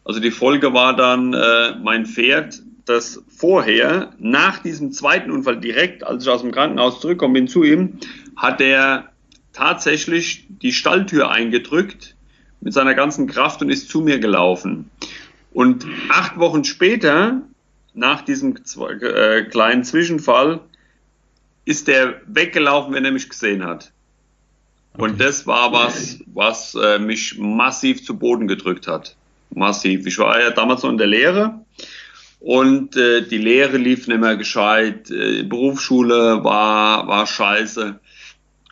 Also 0.05 0.21
die 0.21 0.31
Folge 0.31 0.73
war 0.73 0.95
dann 0.95 1.35
äh, 1.35 1.75
mein 1.83 2.07
Pferd, 2.07 2.63
das 2.85 3.23
vorher, 3.29 4.13
nach 4.19 4.61
diesem 4.61 4.93
zweiten 4.93 5.31
Unfall 5.31 5.61
direkt, 5.61 6.05
als 6.05 6.25
ich 6.25 6.31
aus 6.31 6.41
dem 6.41 6.53
Krankenhaus 6.53 7.01
zurückkomme, 7.01 7.35
bin 7.35 7.49
zu 7.49 7.63
ihm, 7.63 7.99
hat 8.35 8.63
er 8.63 9.11
tatsächlich 9.59 10.47
die 10.49 10.73
Stalltür 10.73 11.31
eingedrückt 11.31 12.15
mit 12.61 12.73
seiner 12.73 12.95
ganzen 12.95 13.27
Kraft 13.27 13.61
und 13.61 13.71
ist 13.71 13.91
zu 13.91 14.01
mir 14.01 14.21
gelaufen. 14.21 14.91
Und 15.53 15.85
acht 16.11 16.39
Wochen 16.39 16.65
später, 16.65 17.43
nach 17.93 18.23
diesem 18.23 18.57
äh, 18.57 19.43
kleinen 19.43 19.83
Zwischenfall, 19.83 20.61
ist 21.65 21.89
der 21.89 22.21
weggelaufen, 22.27 22.95
wenn 22.95 23.05
er 23.05 23.11
mich 23.11 23.29
gesehen 23.29 23.65
hat. 23.65 23.91
Okay. 24.95 25.03
Und 25.03 25.21
das 25.21 25.47
war 25.47 25.73
was, 25.73 26.21
was 26.27 26.77
äh, 26.77 27.01
mich 27.01 27.37
massiv 27.39 28.05
zu 28.05 28.17
Boden 28.17 28.47
gedrückt 28.47 28.87
hat. 28.87 29.17
Massiv. 29.51 30.07
Ich 30.07 30.19
war 30.19 30.41
ja 30.41 30.51
damals 30.51 30.83
noch 30.83 30.91
in 30.91 30.99
der 30.99 31.07
Lehre 31.09 31.61
und 32.39 32.97
äh, 32.97 33.23
die 33.23 33.39
Lehre 33.39 33.77
lief 33.77 34.07
nicht 34.07 34.21
mehr 34.21 34.37
gescheit. 34.37 35.09
Berufsschule 35.09 36.45
war, 36.45 37.09
war 37.09 37.27
scheiße 37.27 37.99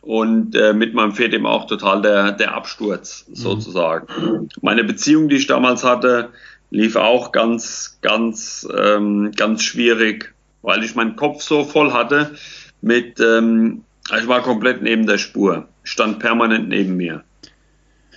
und 0.06 0.54
äh, 0.54 0.72
mit 0.72 0.94
meinem 0.94 1.12
Pferd 1.12 1.34
eben 1.34 1.46
auch 1.46 1.66
total 1.66 2.00
der, 2.00 2.30
der 2.30 2.54
Absturz 2.54 3.24
mhm. 3.28 3.34
sozusagen. 3.34 4.06
Mhm. 4.06 4.48
Meine 4.62 4.84
Beziehung, 4.84 5.28
die 5.28 5.34
ich 5.34 5.48
damals 5.48 5.82
hatte, 5.82 6.28
lief 6.70 6.94
auch 6.94 7.32
ganz, 7.32 7.98
ganz, 8.02 8.66
ähm, 8.72 9.32
ganz 9.36 9.64
schwierig, 9.64 10.32
weil 10.62 10.84
ich 10.84 10.94
meinen 10.94 11.16
Kopf 11.16 11.42
so 11.42 11.64
voll 11.64 11.92
hatte 11.92 12.36
mit, 12.80 13.18
ähm, 13.18 13.82
ich 14.16 14.28
war 14.28 14.42
komplett 14.42 14.80
neben 14.80 15.08
der 15.08 15.18
Spur, 15.18 15.66
stand 15.82 16.20
permanent 16.20 16.68
neben 16.68 16.96
mir. 16.96 17.24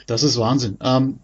Das 0.06 0.22
ist 0.22 0.38
Wahnsinn. 0.38 0.78
Ähm, 0.84 1.18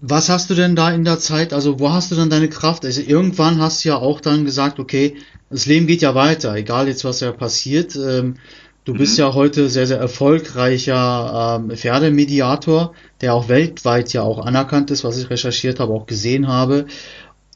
was 0.00 0.28
hast 0.28 0.50
du 0.50 0.54
denn 0.54 0.74
da 0.74 0.90
in 0.90 1.04
der 1.04 1.20
Zeit, 1.20 1.52
also 1.52 1.78
wo 1.78 1.92
hast 1.92 2.10
du 2.10 2.16
dann 2.16 2.30
deine 2.30 2.48
Kraft? 2.48 2.84
Also 2.84 3.00
irgendwann 3.00 3.60
hast 3.60 3.84
du 3.84 3.90
ja 3.90 3.96
auch 3.96 4.20
dann 4.20 4.44
gesagt, 4.44 4.80
okay, 4.80 5.16
das 5.50 5.66
Leben 5.66 5.86
geht 5.86 6.02
ja 6.02 6.16
weiter, 6.16 6.52
egal 6.56 6.88
jetzt 6.88 7.04
was 7.04 7.20
ja 7.20 7.30
passiert. 7.30 7.94
Ähm, 7.94 8.38
Du 8.84 8.92
mhm. 8.92 8.98
bist 8.98 9.18
ja 9.18 9.32
heute 9.32 9.68
sehr, 9.68 9.86
sehr 9.86 9.98
erfolgreicher 9.98 11.60
ähm, 11.60 11.76
Pferdemediator, 11.76 12.94
der 13.20 13.34
auch 13.34 13.48
weltweit 13.48 14.12
ja 14.12 14.22
auch 14.22 14.44
anerkannt 14.44 14.90
ist, 14.90 15.04
was 15.04 15.18
ich 15.18 15.30
recherchiert 15.30 15.80
habe, 15.80 15.92
auch 15.92 16.06
gesehen 16.06 16.48
habe. 16.48 16.86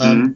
Ähm, 0.00 0.18
mhm. 0.18 0.34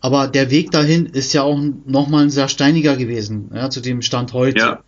Aber 0.00 0.28
der 0.28 0.50
Weg 0.50 0.70
dahin 0.70 1.06
ist 1.06 1.32
ja 1.32 1.42
auch 1.42 1.58
nochmal 1.86 2.24
ein 2.24 2.30
sehr 2.30 2.48
steiniger 2.48 2.94
gewesen, 2.96 3.50
ja, 3.54 3.70
zu 3.70 3.80
dem 3.80 4.02
Stand 4.02 4.34
heute. 4.34 4.58
Ja. 4.58 4.82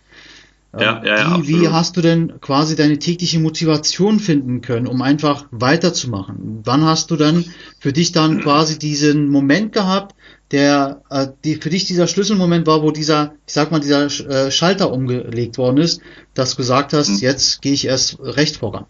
Ja, 0.80 1.02
ja, 1.04 1.16
ja, 1.16 1.42
wie, 1.42 1.60
wie 1.60 1.68
hast 1.68 1.96
du 1.96 2.00
denn 2.00 2.40
quasi 2.40 2.76
deine 2.76 2.98
tägliche 2.98 3.38
Motivation 3.38 4.20
finden 4.20 4.60
können, 4.60 4.86
um 4.86 5.02
einfach 5.02 5.46
weiterzumachen? 5.50 6.62
Wann 6.64 6.84
hast 6.84 7.10
du 7.10 7.16
dann 7.16 7.44
für 7.78 7.92
dich 7.92 8.12
dann 8.12 8.40
quasi 8.40 8.78
diesen 8.78 9.28
Moment 9.28 9.72
gehabt, 9.72 10.14
der 10.50 11.02
äh, 11.10 11.28
die, 11.44 11.56
für 11.56 11.70
dich 11.70 11.86
dieser 11.86 12.06
Schlüsselmoment 12.06 12.66
war, 12.66 12.82
wo 12.82 12.90
dieser, 12.90 13.34
ich 13.46 13.54
sag 13.54 13.70
mal, 13.70 13.80
dieser 13.80 14.06
äh, 14.06 14.50
Schalter 14.50 14.92
umgelegt 14.92 15.58
worden 15.58 15.78
ist, 15.78 16.00
dass 16.34 16.50
du 16.50 16.56
gesagt 16.58 16.92
hast, 16.92 17.08
mhm. 17.08 17.18
jetzt 17.18 17.62
gehe 17.62 17.72
ich 17.72 17.86
erst 17.86 18.18
recht 18.20 18.58
voran. 18.58 18.86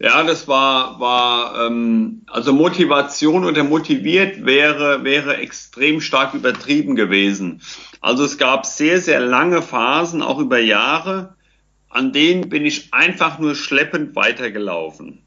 Ja, 0.00 0.22
das 0.22 0.48
war, 0.48 0.98
war 0.98 1.66
ähm, 1.66 2.22
also 2.26 2.52
Motivation 2.52 3.44
oder 3.44 3.62
motiviert 3.64 4.46
wäre, 4.46 5.04
wäre 5.04 5.36
extrem 5.36 6.00
stark 6.00 6.32
übertrieben 6.34 6.96
gewesen. 6.96 7.60
Also 8.00 8.24
es 8.24 8.38
gab 8.38 8.64
sehr, 8.64 9.00
sehr 9.00 9.20
lange 9.20 9.60
Phasen, 9.60 10.22
auch 10.22 10.38
über 10.38 10.58
Jahre, 10.58 11.34
an 11.90 12.12
denen 12.12 12.48
bin 12.48 12.64
ich 12.64 12.94
einfach 12.94 13.38
nur 13.38 13.54
schleppend 13.54 14.16
weitergelaufen 14.16 15.22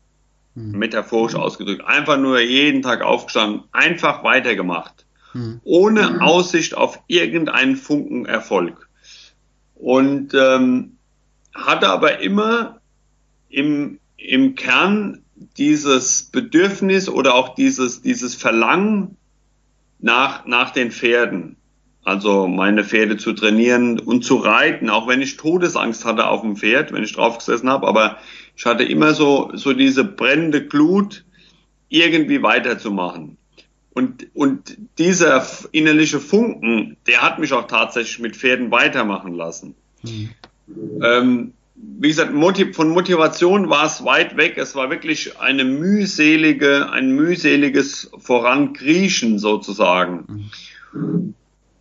hm. 0.55 0.71
metaphorisch 0.71 1.35
ausgedrückt, 1.35 1.83
einfach 1.85 2.17
nur 2.17 2.39
jeden 2.39 2.81
Tag 2.81 3.01
aufgestanden, 3.01 3.63
einfach 3.71 4.23
weitergemacht, 4.23 5.05
hm. 5.31 5.59
ohne 5.63 6.21
Aussicht 6.21 6.75
auf 6.75 6.99
irgendeinen 7.07 7.75
Funken 7.75 8.25
Erfolg. 8.25 8.87
Und 9.75 10.33
ähm, 10.33 10.97
hatte 11.53 11.89
aber 11.89 12.19
immer 12.19 12.79
im, 13.49 13.99
im 14.23 14.55
Kern 14.55 15.23
dieses 15.57 16.23
Bedürfnis 16.23 17.09
oder 17.09 17.35
auch 17.35 17.55
dieses, 17.55 18.01
dieses 18.01 18.35
Verlangen 18.35 19.17
nach, 19.99 20.45
nach 20.45 20.71
den 20.71 20.91
Pferden. 20.91 21.57
Also 22.03 22.47
meine 22.47 22.83
Pferde 22.83 23.17
zu 23.17 23.33
trainieren 23.33 23.99
und 23.99 24.25
zu 24.25 24.35
reiten, 24.35 24.89
auch 24.89 25.07
wenn 25.07 25.21
ich 25.21 25.37
Todesangst 25.37 26.03
hatte 26.03 26.27
auf 26.27 26.41
dem 26.41 26.57
Pferd, 26.57 26.91
wenn 26.91 27.03
ich 27.03 27.13
drauf 27.13 27.37
gesessen 27.37 27.69
habe, 27.69 27.87
aber 27.87 28.17
ich 28.57 28.65
hatte 28.65 28.83
immer 28.83 29.13
so, 29.13 29.51
so 29.53 29.73
diese 29.73 30.03
brennende 30.03 30.65
Glut, 30.67 31.23
irgendwie 31.87 32.41
weiterzumachen. 32.41 33.37
Und, 33.93 34.27
und 34.33 34.77
dieser 34.97 35.45
innerliche 35.71 36.19
Funken, 36.19 36.97
der 37.07 37.21
hat 37.21 37.39
mich 37.39 37.53
auch 37.53 37.67
tatsächlich 37.67 38.19
mit 38.19 38.35
Pferden 38.35 38.71
weitermachen 38.71 39.35
lassen. 39.35 39.75
Mhm. 40.01 40.29
Ähm, 41.01 41.53
wie 41.75 42.09
gesagt, 42.09 42.31
von 42.75 42.89
Motivation 42.89 43.69
war 43.69 43.85
es 43.85 44.03
weit 44.05 44.37
weg. 44.37 44.57
Es 44.57 44.75
war 44.75 44.89
wirklich 44.89 45.39
eine 45.39 45.63
mühselige, 45.63 46.89
ein 46.91 47.11
mühseliges 47.11 48.09
Vorankriechen 48.17 49.37
sozusagen. 49.39 50.49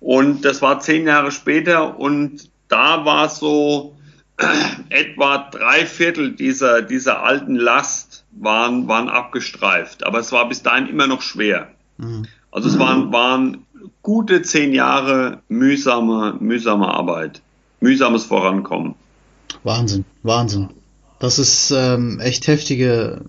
und 0.01 0.45
das 0.45 0.63
war 0.63 0.81
zehn 0.81 1.07
Jahre 1.07 1.33
später 1.33 1.99
und 1.99 2.51
da 2.69 3.05
war 3.05 3.29
so 3.29 3.97
etwa 4.89 5.49
drei 5.51 5.87
Viertel 5.87 6.33
dieser, 6.33 6.83
dieser 6.83 7.23
alten 7.23 7.57
Last 7.57 8.25
waren, 8.33 8.87
waren 8.89 9.09
abgestreift, 9.09 10.05
aber 10.05 10.19
es 10.19 10.33
war 10.33 10.49
bis 10.49 10.63
dahin 10.63 10.89
immer 10.89 11.07
noch 11.07 11.23
schwer. 11.23 11.69
Mhm. 11.97 12.27
Also 12.51 12.69
es 12.69 12.79
waren, 12.79 13.13
waren 13.13 13.67
gute 14.03 14.43
zehn 14.43 14.73
Jahre 14.73 15.43
mühsame, 15.49 16.37
mühsame 16.41 16.89
Arbeit, 16.89 17.43
mühsames 17.81 18.25
Vorankommen. 18.25 18.95
Wahnsinn, 19.65 20.05
Wahnsinn. 20.23 20.71
Das 21.19 21.39
ist 21.41 21.73
ähm, 21.73 22.21
echt 22.21 22.47
heftige, 22.47 23.23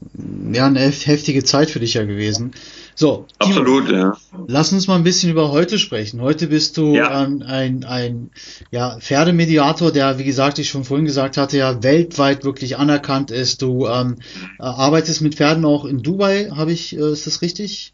ja, 0.54 0.68
eine 0.68 0.80
heftige 0.80 1.44
Zeit 1.44 1.72
für 1.72 1.80
dich 1.80 1.96
ja 1.96 2.06
gewesen. 2.06 2.52
So, 3.00 3.28
absolut, 3.38 3.86
Timo, 3.86 3.98
ja. 3.98 4.18
Lass 4.48 4.74
uns 4.74 4.88
mal 4.88 4.98
ein 4.98 5.06
bisschen 5.06 5.32
über 5.32 5.54
heute 5.54 5.80
sprechen. 5.80 6.20
Heute 6.20 6.48
bist 6.48 6.76
du 6.76 6.96
ja. 6.96 7.08
ein, 7.10 7.44
ein, 7.44 7.86
ein 7.86 8.30
ja, 8.72 8.98
Pferdemediator, 9.00 9.94
der, 9.94 10.20
wie 10.20 10.26
gesagt, 10.26 10.60
ich 10.60 10.68
schon 10.68 10.84
vorhin 10.84 11.06
gesagt 11.06 11.38
hatte, 11.38 11.58
ja 11.58 11.82
weltweit 11.82 12.44
wirklich 12.44 12.78
anerkannt 12.78 13.32
ist. 13.32 13.62
Du 13.62 13.88
ähm, 13.88 14.18
arbeitest 14.58 15.22
mit 15.22 15.36
Pferden 15.36 15.64
auch 15.64 15.86
in 15.86 16.04
Dubai, 16.04 16.50
habe 16.54 16.74
ich, 16.74 16.94
äh, 16.94 17.14
ist 17.14 17.26
das 17.26 17.42
richtig? 17.42 17.94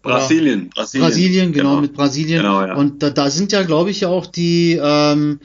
Brasilien, 0.00 0.70
Brasilien. 0.70 1.06
Brasilien, 1.06 1.52
genau, 1.52 1.68
genau, 1.72 1.80
mit 1.82 1.92
Brasilien. 1.92 2.40
Genau, 2.40 2.62
ja. 2.62 2.76
Und 2.76 3.02
da, 3.02 3.10
da 3.10 3.28
sind 3.28 3.52
ja, 3.52 3.62
glaube 3.62 3.90
ich, 3.90 4.00
ja 4.00 4.08
auch 4.08 4.24
die, 4.24 4.80
ähm, 4.82 5.40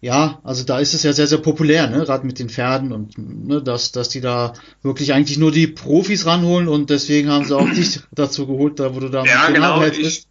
ja, 0.00 0.40
also 0.44 0.64
da 0.64 0.78
ist 0.78 0.94
es 0.94 1.02
ja 1.02 1.12
sehr, 1.12 1.26
sehr 1.26 1.38
populär, 1.38 1.88
ne, 1.88 2.04
gerade 2.04 2.24
mit 2.24 2.38
den 2.38 2.48
Pferden 2.48 2.92
und 2.92 3.18
ne, 3.18 3.60
dass, 3.60 3.90
dass 3.90 4.08
die 4.08 4.20
da 4.20 4.52
wirklich 4.82 5.12
eigentlich 5.12 5.38
nur 5.38 5.50
die 5.50 5.66
Profis 5.66 6.24
ranholen 6.24 6.68
und 6.68 6.90
deswegen 6.90 7.30
haben 7.30 7.44
sie 7.44 7.56
auch 7.56 7.68
dich 7.68 8.00
dazu 8.12 8.46
geholt, 8.46 8.78
da 8.78 8.94
wo 8.94 9.00
du 9.00 9.08
da 9.08 9.24
ja, 9.24 9.50
genau, 9.50 9.82
ich, 9.82 10.24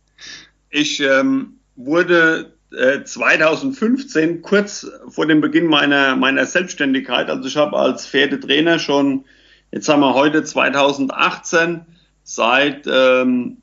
ich 0.70 1.02
ähm, 1.02 1.60
wurde 1.76 2.54
äh, 2.72 3.04
2015 3.04 4.42
kurz 4.42 4.90
vor 5.10 5.26
dem 5.26 5.42
Beginn 5.42 5.68
meiner 5.68 6.16
meiner 6.16 6.46
Selbstständigkeit, 6.46 7.30
also 7.30 7.46
ich 7.48 7.58
habe 7.58 7.78
als 7.78 8.08
Pferdetrainer 8.08 8.80
schon, 8.80 9.26
jetzt 9.74 9.90
haben 9.90 10.00
wir 10.00 10.14
heute 10.14 10.46
2018 10.46 11.82
seit 12.24 12.88
ähm, 12.88 13.58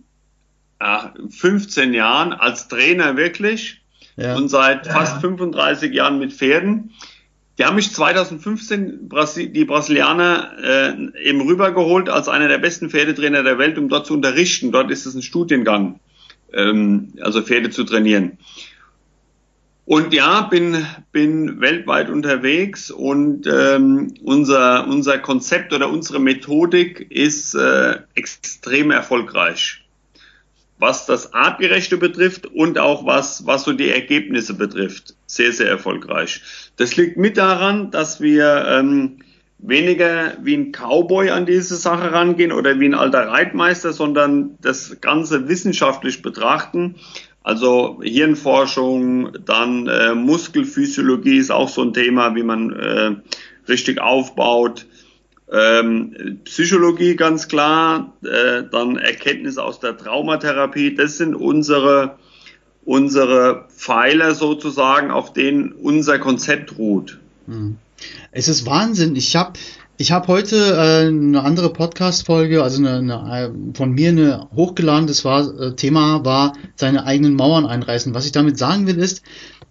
15 1.30 1.94
Jahren 1.94 2.34
als 2.34 2.68
Trainer 2.68 3.16
wirklich 3.16 3.83
ja. 4.16 4.36
und 4.36 4.48
seit 4.48 4.86
fast 4.86 5.20
35 5.20 5.92
Jahren 5.92 6.18
mit 6.18 6.32
Pferden. 6.32 6.90
Die 7.58 7.64
haben 7.64 7.76
mich 7.76 7.92
2015 7.92 9.08
die 9.52 9.64
Brasilianer 9.64 10.52
äh, 10.60 11.28
eben 11.28 11.40
rübergeholt 11.40 12.08
als 12.08 12.28
einer 12.28 12.48
der 12.48 12.58
besten 12.58 12.90
Pferdetrainer 12.90 13.44
der 13.44 13.58
Welt, 13.58 13.78
um 13.78 13.88
dort 13.88 14.06
zu 14.06 14.14
unterrichten. 14.14 14.72
Dort 14.72 14.90
ist 14.90 15.06
es 15.06 15.14
ein 15.14 15.22
Studiengang, 15.22 16.00
ähm, 16.52 17.12
also 17.20 17.42
Pferde 17.42 17.70
zu 17.70 17.84
trainieren. 17.84 18.38
Und 19.86 20.14
ja, 20.14 20.40
bin, 20.42 20.84
bin 21.12 21.60
weltweit 21.60 22.08
unterwegs 22.08 22.90
und 22.90 23.46
ähm, 23.46 24.14
unser, 24.24 24.88
unser 24.88 25.18
Konzept 25.18 25.74
oder 25.74 25.90
unsere 25.90 26.18
Methodik 26.18 27.06
ist 27.10 27.54
äh, 27.54 27.98
extrem 28.14 28.90
erfolgreich 28.90 29.83
was 30.84 31.06
das 31.06 31.32
Artgerechte 31.32 31.96
betrifft 31.96 32.44
und 32.44 32.78
auch 32.78 33.06
was, 33.06 33.46
was 33.46 33.64
so 33.64 33.72
die 33.72 33.88
Ergebnisse 33.88 34.52
betrifft, 34.52 35.14
sehr, 35.26 35.50
sehr 35.50 35.66
erfolgreich. 35.66 36.42
Das 36.76 36.94
liegt 36.96 37.16
mit 37.16 37.38
daran, 37.38 37.90
dass 37.90 38.20
wir 38.20 38.66
ähm, 38.68 39.16
weniger 39.56 40.36
wie 40.42 40.54
ein 40.54 40.72
Cowboy 40.72 41.30
an 41.30 41.46
diese 41.46 41.76
Sache 41.76 42.12
rangehen 42.12 42.52
oder 42.52 42.78
wie 42.80 42.84
ein 42.84 42.94
alter 42.94 43.28
Reitmeister, 43.28 43.94
sondern 43.94 44.58
das 44.60 45.00
Ganze 45.00 45.48
wissenschaftlich 45.48 46.20
betrachten. 46.20 46.96
Also 47.42 48.02
Hirnforschung, 48.02 49.32
dann 49.42 49.88
äh, 49.88 50.14
Muskelphysiologie 50.14 51.38
ist 51.38 51.50
auch 51.50 51.70
so 51.70 51.80
ein 51.80 51.94
Thema, 51.94 52.34
wie 52.34 52.42
man 52.42 52.72
äh, 52.74 53.12
richtig 53.68 54.02
aufbaut. 54.02 54.84
Ähm, 55.52 56.40
Psychologie 56.44 57.16
ganz 57.16 57.48
klar, 57.48 58.14
äh, 58.22 58.62
dann 58.70 58.96
Erkenntnisse 58.96 59.62
aus 59.62 59.78
der 59.78 59.96
Traumatherapie, 59.96 60.94
das 60.94 61.18
sind 61.18 61.34
unsere, 61.34 62.16
unsere 62.84 63.66
Pfeiler 63.68 64.34
sozusagen, 64.34 65.10
auf 65.10 65.32
denen 65.32 65.72
unser 65.72 66.18
Konzept 66.18 66.78
ruht. 66.78 67.18
Hm. 67.46 67.76
Es 68.32 68.48
ist 68.48 68.66
Wahnsinn. 68.66 69.16
Ich 69.16 69.36
habe 69.36 69.52
ich 69.96 70.10
hab 70.10 70.26
heute 70.26 70.56
äh, 70.56 71.06
eine 71.06 71.42
andere 71.44 71.72
Podcast-Folge, 71.72 72.64
also 72.64 72.78
eine, 72.78 72.96
eine, 72.96 73.46
äh, 73.46 73.76
von 73.76 73.92
mir 73.92 74.08
eine 74.08 74.48
hochgeladen, 74.54 75.06
das 75.06 75.24
war, 75.24 75.46
äh, 75.60 75.76
Thema 75.76 76.24
war 76.24 76.54
seine 76.74 77.04
eigenen 77.04 77.34
Mauern 77.34 77.64
einreißen. 77.64 78.12
Was 78.12 78.26
ich 78.26 78.32
damit 78.32 78.58
sagen 78.58 78.88
will 78.88 78.98
ist, 78.98 79.22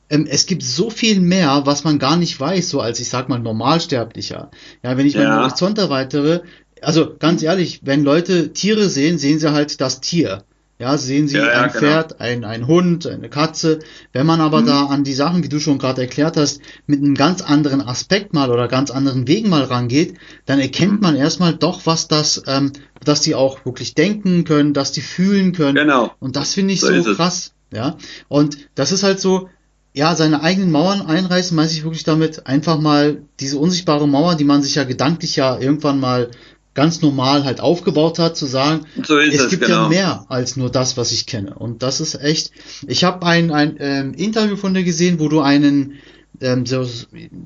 es 0.10 0.46
gibt 0.46 0.64
so 0.64 0.90
viel 0.90 1.20
mehr, 1.20 1.64
was 1.66 1.84
man 1.84 1.98
gar 1.98 2.18
nicht 2.18 2.40
weiß, 2.40 2.70
so 2.70 2.82
als 2.82 3.00
ich 3.00 3.10
sag 3.10 3.30
mal 3.30 3.40
Normalsterblicher. 3.40 4.52
Ja, 4.84 4.98
wenn 4.98 5.08
ich 5.08 5.14
ja. 5.14 5.24
meinen 5.24 5.42
Horizont 5.42 5.78
erweitere, 5.78 6.42
also 6.82 7.16
ganz 7.18 7.42
ehrlich, 7.42 7.82
wenn 7.84 8.04
Leute 8.04 8.54
Tiere 8.54 8.90
sehen, 8.90 9.18
sehen 9.18 9.40
sie 9.40 9.52
halt 9.52 9.82
das 9.82 10.02
Tier. 10.02 10.44
Ja, 10.80 10.98
sehen 10.98 11.28
sie 11.28 11.38
ja, 11.38 11.46
ja, 11.46 11.62
ein 11.62 11.70
genau. 11.70 11.80
Pferd, 11.80 12.20
ein, 12.20 12.44
ein 12.44 12.68
Hund, 12.68 13.08
eine 13.08 13.30
Katze. 13.30 13.80
Wenn 14.12 14.26
man 14.26 14.42
aber 14.42 14.62
mhm. 14.62 14.66
da 14.66 14.86
an 14.88 15.04
die 15.04 15.14
Sachen, 15.14 15.44
wie 15.44 15.50
du 15.50 15.60
schon 15.60 15.78
gerade 15.78 16.02
erklärt 16.02 16.36
hast, 16.36 16.62
mit 16.88 17.00
einem 17.00 17.16
ganz 17.16 17.42
anderen 17.42 17.80
Aspekt 17.80 18.34
mal 18.34 18.52
oder 18.52 18.68
ganz 18.68 18.92
anderen 18.92 19.28
Wegen 19.28 19.50
mal 19.50 19.64
rangeht, 19.64 20.16
dann 20.46 20.60
erkennt 20.60 20.96
mhm. 20.96 21.00
man 21.00 21.16
erstmal 21.16 21.54
doch, 21.54 21.86
was 21.86 22.08
das, 22.08 22.44
ähm, 22.48 22.74
dass 23.06 23.22
die 23.22 23.36
auch 23.36 23.66
wirklich 23.66 23.94
denken 23.94 24.44
können, 24.44 24.74
dass 24.74 24.92
die 24.92 25.02
fühlen 25.02 25.54
können. 25.54 25.76
Genau. 25.76 26.12
Und 26.20 26.36
das 26.36 26.54
finde 26.54 26.74
ich 26.74 26.82
so, 26.82 27.02
so 27.02 27.16
krass. 27.16 27.54
Ja. 27.72 27.96
Und 28.28 28.58
das 28.76 28.92
ist 28.92 29.04
halt 29.04 29.20
so, 29.20 29.50
ja, 29.94 30.16
seine 30.16 30.42
eigenen 30.42 30.72
Mauern 30.72 31.02
einreißen, 31.02 31.56
meine 31.56 31.70
ich 31.70 31.84
wirklich 31.84 32.04
damit 32.04 32.48
einfach 32.48 32.80
mal 32.80 33.22
diese 33.40 33.60
unsichtbare 33.60 34.08
Mauer, 34.08 34.36
die 34.36 34.44
man 34.44 34.64
sich 34.64 34.76
ja 34.76 34.84
gedanklich 34.84 35.36
ja 35.36 35.58
irgendwann 35.60 36.00
mal 36.00 36.32
ganz 36.74 37.02
normal 37.02 37.46
halt 37.46 37.62
aufgebaut 37.62 38.18
hat, 38.18 38.36
zu 38.36 38.48
sagen, 38.48 38.88
so 39.04 39.20
es, 39.20 39.40
es, 39.40 39.50
gibt 39.50 39.66
genau. 39.66 39.84
ja 39.84 39.90
mehr 39.90 40.26
als 40.30 40.58
nur 40.58 40.72
das, 40.72 40.98
was 40.98 41.12
ich 41.12 41.28
kenne. 41.28 41.54
Und 41.54 41.84
das 41.84 42.02
ist 42.02 42.16
echt. 42.16 42.52
Ich 42.88 43.04
habe 43.04 43.24
ein, 43.26 43.52
ein 43.52 43.76
ähm, 43.80 44.14
Interview 44.16 44.56
von 44.56 44.74
dir 44.74 44.84
gesehen, 44.84 45.20
wo 45.20 45.30
du 45.30 45.42
einen 45.42 46.00
ähm, 46.42 46.66
so 46.66 46.88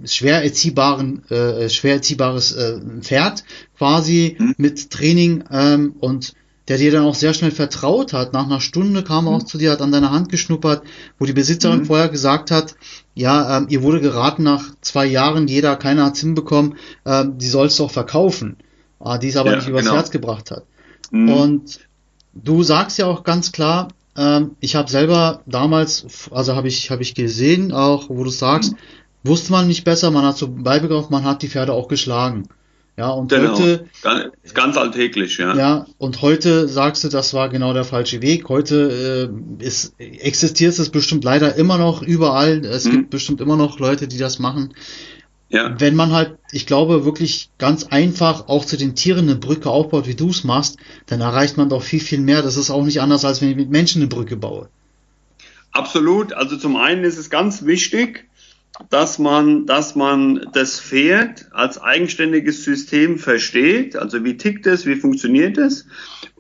schwer 0.06 0.44
erziehbaren, 0.44 1.30
äh, 1.30 1.70
schwer 1.70 1.96
erziehbares 1.96 2.54
äh, 2.54 2.80
Pferd 3.01 3.44
quasi 3.77 4.36
hm. 4.38 4.56
mit 4.58 4.89
Training 4.92 5.44
ähm, 5.51 5.96
und 6.00 6.34
der 6.67 6.77
dir 6.77 6.91
dann 6.91 7.05
auch 7.05 7.15
sehr 7.15 7.33
schnell 7.33 7.51
vertraut 7.51 8.13
hat. 8.13 8.33
Nach 8.33 8.45
einer 8.45 8.62
Stunde 8.62 9.03
kam 9.03 9.27
er 9.27 9.33
auch 9.33 9.41
mhm. 9.41 9.47
zu 9.47 9.57
dir, 9.57 9.71
hat 9.71 9.81
an 9.81 9.91
deiner 9.91 10.12
Hand 10.12 10.29
geschnuppert, 10.29 10.83
wo 11.17 11.25
die 11.25 11.33
Besitzerin 11.33 11.79
mhm. 11.79 11.86
vorher 11.86 12.09
gesagt 12.09 12.51
hat, 12.51 12.75
ja, 13.13 13.57
ähm, 13.57 13.67
ihr 13.69 13.83
wurde 13.83 14.01
geraten 14.01 14.43
nach 14.43 14.63
zwei 14.81 15.05
Jahren, 15.05 15.47
jeder, 15.47 15.75
keiner 15.75 16.05
hat's 16.05 16.19
hinbekommen, 16.19 16.75
ähm, 17.05 17.38
die 17.38 17.47
sollst 17.47 17.79
du 17.79 17.86
auch 17.86 17.91
verkaufen. 17.91 18.57
Ah, 19.00 19.17
die 19.17 19.27
es 19.29 19.38
aber 19.38 19.51
ja, 19.51 19.57
nicht 19.57 19.67
übers 19.67 19.83
genau. 19.83 19.95
Herz 19.95 20.12
gebracht 20.12 20.51
hat. 20.51 20.63
Mhm. 21.12 21.29
Und 21.29 21.79
du 22.33 22.63
sagst 22.63 22.97
ja 22.97 23.05
auch 23.05 23.24
ganz 23.24 23.51
klar, 23.51 23.89
ähm, 24.17 24.55
ich 24.59 24.75
habe 24.75 24.89
selber 24.89 25.41
damals, 25.45 26.29
also 26.31 26.55
habe 26.55 26.67
ich, 26.67 26.89
hab 26.89 27.00
ich 27.00 27.13
gesehen, 27.13 27.71
auch 27.71 28.09
wo 28.09 28.24
du 28.24 28.29
sagst, 28.29 28.74
mhm. 28.74 28.77
wusste 29.24 29.51
man 29.51 29.67
nicht 29.67 29.83
besser, 29.83 30.12
man 30.12 30.25
hat 30.25 30.38
so 30.38 30.47
beibegebracht, 30.50 31.12
man 31.12 31.24
hat 31.24 31.43
die 31.43 31.50
Pferde 31.50 31.74
auch 31.74 31.88
geschlagen. 31.88 32.47
Ja, 32.98 33.10
und 33.12 33.30
genau. 33.30 33.54
heute. 33.54 33.86
Ganz, 34.01 34.32
ganz 34.56 34.75
alltäglich, 34.75 35.38
ja. 35.38 35.56
Ja, 35.56 35.86
und 36.00 36.24
heute 36.24 36.68
sagst 36.68 37.04
du, 37.04 37.10
das 37.10 37.32
war 37.36 37.48
genau 37.50 37.72
der 37.74 37.84
falsche 37.84 38.24
Weg. 38.24 38.50
Heute 38.50 39.30
äh, 39.60 39.63
ist, 39.63 39.94
existiert 40.00 40.77
es 40.80 40.89
bestimmt 40.89 41.24
leider 41.24 41.56
immer 41.56 41.77
noch 41.77 42.01
überall. 42.01 42.66
Es 42.66 42.86
hm. 42.86 42.92
gibt 42.92 43.10
bestimmt 43.12 43.39
immer 43.39 43.56
noch 43.56 43.77
Leute, 43.77 44.08
die 44.08 44.18
das 44.18 44.39
machen. 44.39 44.74
ja. 45.50 45.80
wenn 45.80 45.96
man 45.96 46.12
halt, 46.12 46.39
ich 46.51 46.66
glaube, 46.66 47.06
wirklich 47.06 47.51
ganz 47.60 47.86
einfach 47.86 48.48
auch 48.48 48.66
zu 48.66 48.77
den 48.77 48.96
Tieren 48.96 49.30
eine 49.30 49.36
Brücke 49.36 49.70
aufbaut, 49.70 50.08
wie 50.08 50.16
du 50.16 50.32
es 50.32 50.44
machst, 50.44 50.77
dann 51.06 51.22
erreicht 51.22 51.56
man 51.56 51.70
doch 51.70 51.84
viel, 51.84 52.01
viel 52.01 52.20
mehr. 52.20 52.42
Das 52.42 52.58
ist 52.58 52.72
auch 52.72 52.84
nicht 52.84 53.00
anders, 53.00 53.24
als 53.25 53.42
wenn 53.42 53.50
ich 53.50 53.56
mit 53.56 53.70
Menschen 53.70 54.01
eine 54.01 54.10
Brücke 54.10 54.38
baue. 54.38 54.70
Absolut. 55.72 56.34
Also 56.34 56.58
zum 56.58 56.75
einen 56.75 57.04
ist 57.04 57.20
es 57.20 57.30
ganz 57.30 57.63
wichtig, 57.63 58.25
dass 58.89 59.19
man, 59.19 59.65
dass 59.65 59.96
man 59.96 60.48
das 60.53 60.79
Pferd 60.79 61.48
als 61.51 61.81
eigenständiges 61.81 62.63
System 62.63 63.17
versteht. 63.17 63.96
Also 63.96 64.24
wie 64.24 64.38
tickt 64.38 64.67
es, 64.67 64.86
wie 64.86 64.96
funktioniert 64.96 65.57
es? 65.57 65.88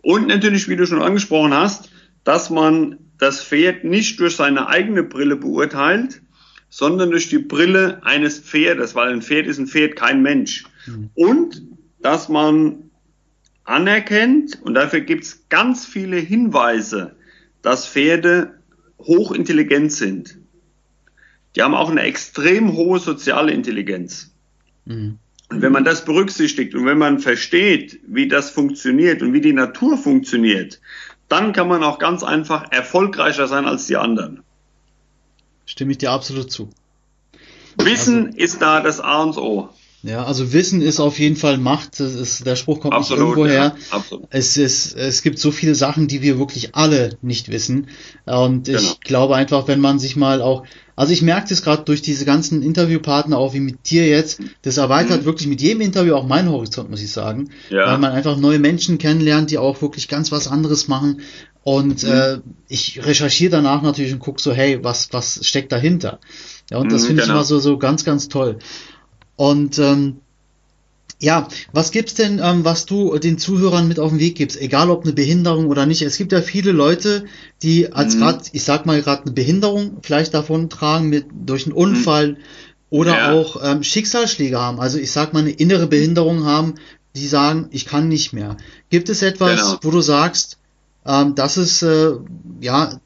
Und 0.01 0.27
natürlich, 0.27 0.69
wie 0.69 0.75
du 0.75 0.85
schon 0.85 1.01
angesprochen 1.01 1.53
hast, 1.53 1.89
dass 2.23 2.49
man 2.49 2.99
das 3.17 3.43
Pferd 3.43 3.83
nicht 3.83 4.19
durch 4.19 4.35
seine 4.35 4.67
eigene 4.67 5.03
Brille 5.03 5.35
beurteilt, 5.35 6.21
sondern 6.69 7.11
durch 7.11 7.29
die 7.29 7.39
Brille 7.39 8.03
eines 8.03 8.39
Pferdes, 8.39 8.93
weil 8.93 9.11
ein 9.11 9.21
Pferd 9.21 9.47
ist 9.47 9.57
ein 9.57 9.67
Pferd, 9.67 9.95
kein 9.95 10.21
Mensch. 10.21 10.65
Mhm. 10.85 11.09
Und 11.15 11.63
dass 11.99 12.29
man 12.29 12.91
anerkennt, 13.63 14.61
und 14.61 14.75
dafür 14.75 15.01
gibt 15.01 15.23
es 15.23 15.49
ganz 15.49 15.85
viele 15.85 16.17
Hinweise, 16.17 17.15
dass 17.61 17.87
Pferde 17.87 18.53
hochintelligent 18.99 19.91
sind. 19.91 20.37
Die 21.57 21.63
haben 21.63 21.73
auch 21.73 21.89
eine 21.89 22.01
extrem 22.01 22.73
hohe 22.73 22.99
soziale 22.99 23.51
Intelligenz. 23.51 24.31
Mhm. 24.85 25.17
Und 25.49 25.61
wenn 25.63 25.71
man 25.71 25.83
das 25.83 26.05
berücksichtigt 26.05 26.75
und 26.75 26.85
wenn 26.85 26.99
man 26.99 27.19
versteht, 27.19 27.99
wie 28.05 28.27
das 28.27 28.51
funktioniert 28.51 29.23
und 29.23 29.33
wie 29.33 29.41
die 29.41 29.53
Natur 29.53 29.97
funktioniert, 29.97 30.79
dann 31.29 31.53
kann 31.53 31.67
man 31.67 31.83
auch 31.83 31.97
ganz 31.97 32.21
einfach 32.21 32.71
erfolgreicher 32.71 33.47
sein 33.47 33.65
als 33.65 33.87
die 33.87 33.97
anderen. 33.97 34.43
Stimme 35.65 35.93
ich 35.93 35.97
dir 35.97 36.11
absolut 36.11 36.51
zu. 36.51 36.69
Wissen 37.77 38.27
also, 38.27 38.37
ist 38.37 38.61
da 38.61 38.81
das 38.81 38.99
A 38.99 39.23
und 39.23 39.37
O. 39.37 39.69
Ja, 40.03 40.25
also 40.25 40.53
Wissen 40.53 40.81
ist 40.81 40.99
auf 40.99 41.17
jeden 41.17 41.35
Fall 41.35 41.57
Macht. 41.57 41.99
Das 41.99 42.13
ist, 42.13 42.45
der 42.45 42.55
Spruch 42.55 42.81
kommt 42.81 42.93
absolut, 42.93 43.19
nicht 43.19 43.29
irgendwo 43.29 43.47
her. 43.47 43.75
Ja, 43.91 44.19
es, 44.29 44.55
ist, 44.55 44.95
es 44.95 45.23
gibt 45.23 45.39
so 45.39 45.51
viele 45.51 45.73
Sachen, 45.73 46.07
die 46.07 46.21
wir 46.21 46.37
wirklich 46.37 46.75
alle 46.75 47.17
nicht 47.21 47.49
wissen. 47.49 47.87
Und 48.25 48.65
genau. 48.65 48.79
ich 48.79 48.99
glaube 49.01 49.35
einfach, 49.35 49.67
wenn 49.67 49.79
man 49.79 49.97
sich 49.97 50.15
mal 50.15 50.41
auch, 50.41 50.63
also 50.95 51.13
ich 51.13 51.23
merke 51.23 51.49
das 51.49 51.63
gerade 51.63 51.83
durch 51.83 52.03
diese 52.03 52.25
ganzen 52.25 52.61
Interviewpartner, 52.61 53.37
auch 53.37 53.53
wie 53.53 53.59
mit 53.59 53.89
dir 53.89 54.07
jetzt, 54.07 54.39
das 54.61 54.77
erweitert 54.77 55.21
mhm. 55.21 55.25
wirklich 55.25 55.47
mit 55.47 55.61
jedem 55.61 55.81
Interview 55.81 56.15
auch 56.15 56.27
meinen 56.27 56.49
Horizont, 56.49 56.91
muss 56.91 57.01
ich 57.01 57.11
sagen. 57.11 57.49
Ja. 57.69 57.87
Weil 57.87 57.97
man 57.97 58.11
einfach 58.11 58.37
neue 58.37 58.59
Menschen 58.59 58.99
kennenlernt, 58.99 59.49
die 59.49 59.57
auch 59.57 59.81
wirklich 59.81 60.07
ganz 60.07 60.31
was 60.31 60.47
anderes 60.47 60.87
machen. 60.87 61.21
Und 61.63 62.03
mhm. 62.03 62.09
äh, 62.09 62.37
ich 62.69 63.03
recherchiere 63.03 63.51
danach 63.51 63.81
natürlich 63.81 64.13
und 64.13 64.19
gucke 64.19 64.41
so, 64.41 64.53
hey, 64.53 64.83
was, 64.83 65.09
was 65.11 65.45
steckt 65.45 65.71
dahinter? 65.71 66.19
Ja, 66.69 66.77
und 66.77 66.91
das 66.91 67.03
mhm, 67.03 67.07
finde 67.07 67.21
genau. 67.23 67.33
ich 67.33 67.37
immer 67.39 67.45
so, 67.45 67.59
so 67.59 67.77
ganz, 67.77 68.05
ganz 68.05 68.27
toll. 68.27 68.59
Und 69.37 69.79
ähm, 69.79 70.17
ja, 71.19 71.47
was 71.71 71.91
gibt's 71.91 72.13
denn, 72.13 72.39
ähm, 72.43 72.63
was 72.63 72.85
du 72.85 73.17
den 73.17 73.39
Zuhörern 73.39 73.87
mit 73.87 73.99
auf 73.99 74.11
den 74.11 74.19
Weg 74.19 74.35
gibst, 74.35 74.59
egal 74.59 74.91
ob 74.91 75.03
eine 75.03 75.13
Behinderung 75.13 75.67
oder 75.67 75.85
nicht? 75.85 76.03
Es 76.03 76.17
gibt 76.17 76.31
ja 76.31 76.41
viele 76.41 76.71
Leute, 76.71 77.25
die 77.63 77.91
als 77.91 78.15
mhm. 78.15 78.19
gerade, 78.19 78.43
ich 78.51 78.63
sag 78.63 78.85
mal 78.85 79.01
gerade 79.01 79.23
eine 79.23 79.31
Behinderung 79.31 79.97
vielleicht 80.03 80.33
davon 80.33 80.69
tragen 80.69 81.09
mit 81.09 81.25
durch 81.45 81.65
einen 81.65 81.73
Unfall 81.73 82.29
mhm. 82.29 82.37
oder 82.91 83.17
ja. 83.17 83.31
auch 83.31 83.59
ähm, 83.63 83.83
Schicksalsschläge 83.83 84.59
haben. 84.59 84.79
Also 84.79 84.99
ich 84.99 85.11
sag 85.11 85.33
mal 85.33 85.39
eine 85.39 85.51
innere 85.51 85.87
Behinderung 85.87 86.45
haben, 86.45 86.75
die 87.15 87.27
sagen, 87.27 87.67
ich 87.71 87.87
kann 87.87 88.09
nicht 88.09 88.33
mehr. 88.33 88.57
Gibt 88.91 89.09
es 89.09 89.23
etwas, 89.23 89.59
genau. 89.59 89.79
wo 89.81 89.89
du 89.89 90.01
sagst, 90.01 90.59
ähm, 91.03 91.33
das 91.33 91.57
ist 91.57 91.81
äh, 91.81 92.11
ja 92.61 92.99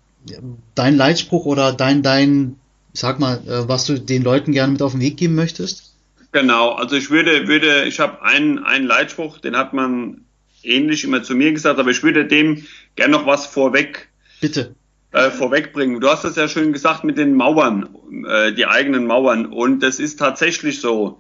dein 0.76 0.98
Leitspruch 0.98 1.46
oder 1.46 1.72
dein 1.72 2.04
dein, 2.04 2.58
sag 2.92 3.20
mal, 3.20 3.38
äh, 3.48 3.70
was 3.70 3.86
du 3.86 3.98
den 3.98 4.22
Leuten 4.22 4.52
gerne 4.52 4.74
mit 4.74 4.82
auf 4.82 4.92
den 4.92 5.02
Weg 5.02 5.16
geben 5.16 5.36
möchtest? 5.36 5.91
Genau, 6.32 6.72
also 6.72 6.96
ich 6.96 7.10
würde, 7.10 7.48
würde, 7.48 7.84
ich 7.84 8.00
habe 8.00 8.22
einen, 8.22 8.60
einen 8.60 8.88
Leitspruch, 8.88 9.40
den 9.40 9.58
hat 9.58 9.74
man 9.74 10.26
ähnlich 10.64 11.04
immer 11.04 11.24
zu 11.24 11.36
mir 11.36 11.52
gesagt, 11.52 11.80
aber 11.80 11.92
ich 11.92 12.04
würde 12.04 12.26
dem 12.26 12.66
gerne 12.96 13.14
noch 13.14 13.26
was 13.26 13.46
vorweg. 13.46 14.10
Bitte. 14.40 14.76
Äh, 15.12 15.30
vorwegbringen. 15.30 16.00
Du 16.00 16.08
hast 16.08 16.24
das 16.24 16.38
ja 16.38 16.48
schön 16.48 16.72
gesagt 16.72 17.04
mit 17.04 17.18
den 17.18 17.36
Mauern, 17.36 17.90
äh, 18.26 18.54
die 18.54 18.66
eigenen 18.66 19.06
Mauern. 19.06 19.46
Und 19.46 19.84
das 19.84 20.00
ist 20.00 20.18
tatsächlich 20.20 20.80
so. 20.80 21.20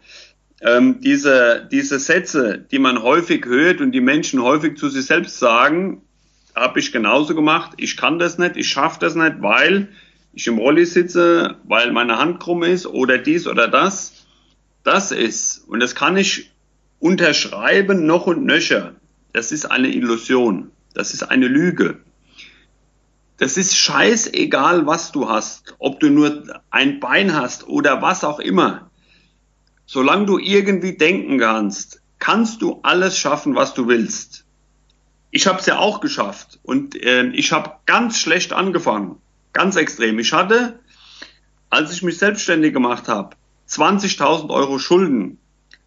Ähm, 0.62 1.01
diese, 1.01 1.68
diese 1.72 2.00
Sätze, 2.00 2.65
die 2.72 2.80
man 2.80 3.01
häufig 3.01 3.46
hört 3.46 3.82
und 3.82 3.91
die 3.91 4.00
Menschen 4.00 4.42
häufig 4.42 4.77
zu 4.77 4.90
sich 4.90 5.07
selbst 5.07 5.40
sagen, 5.40 6.03
habe 6.55 6.79
ich 6.79 6.92
genauso 6.92 7.36
gemacht. 7.36 7.74
Ich 7.77 7.98
kann 7.98 8.20
das 8.20 8.38
nicht, 8.38 8.55
ich 8.55 8.70
schaffe 8.70 9.00
das 9.00 9.16
nicht, 9.16 9.42
weil 9.42 9.90
ich 10.33 10.48
im 10.48 10.57
Rolli 10.59 10.86
sitze, 10.86 11.57
weil 11.64 11.92
meine 11.92 12.18
Hand 12.18 12.40
krumm 12.40 12.64
ist 12.64 12.86
oder 12.86 13.18
dies 13.18 13.48
oder 13.48 13.68
das 13.68 14.21
das 14.83 15.11
ist, 15.11 15.63
und 15.67 15.79
das 15.79 15.96
kann 15.96 16.17
ich 16.17 16.51
unterschreiben 17.00 18.05
noch 18.05 18.27
und 18.27 18.46
nöcher, 18.46 18.96
das 19.33 19.51
ist 19.51 19.65
eine 19.65 19.89
Illusion, 19.89 20.72
das 20.94 21.13
ist 21.13 21.24
eine 21.24 21.48
Lüge. 21.48 22.00
Das 23.37 23.57
ist 23.57 23.75
scheißegal, 23.75 24.85
was 24.85 25.11
du 25.11 25.27
hast, 25.27 25.75
ob 25.79 26.00
du 26.00 26.09
nur 26.09 26.61
ein 26.70 27.00
Bein 27.00 27.33
hast 27.35 27.67
oder 27.67 28.01
was 28.01 28.24
auch 28.24 28.39
immer. 28.39 28.91
Solange 29.87 30.27
du 30.27 30.37
irgendwie 30.37 30.96
denken 30.96 31.39
kannst, 31.39 32.01
kannst 32.20 32.61
du 32.61 32.79
alles 32.83 33.17
schaffen, 33.17 33.55
was 33.55 33.74
du 33.74 33.87
willst. 33.87 34.46
Ich 35.31 35.48
habe 35.48 35.59
es 35.59 35.65
ja 35.65 35.79
auch 35.79 36.01
geschafft 36.01 36.59
und 36.61 36.96
äh, 36.96 37.27
ich 37.29 37.51
habe 37.51 37.77
ganz 37.85 38.20
schlecht 38.20 38.53
angefangen, 38.53 39.17
ganz 39.53 39.75
extrem. 39.75 40.20
Ich 40.20 40.33
hatte, 40.33 40.79
als 41.70 41.91
ich 41.94 42.03
mich 42.03 42.20
selbstständig 42.20 42.74
gemacht 42.74 43.07
habe, 43.07 43.35
20.000 43.72 44.50
Euro 44.50 44.79
Schulden. 44.79 45.38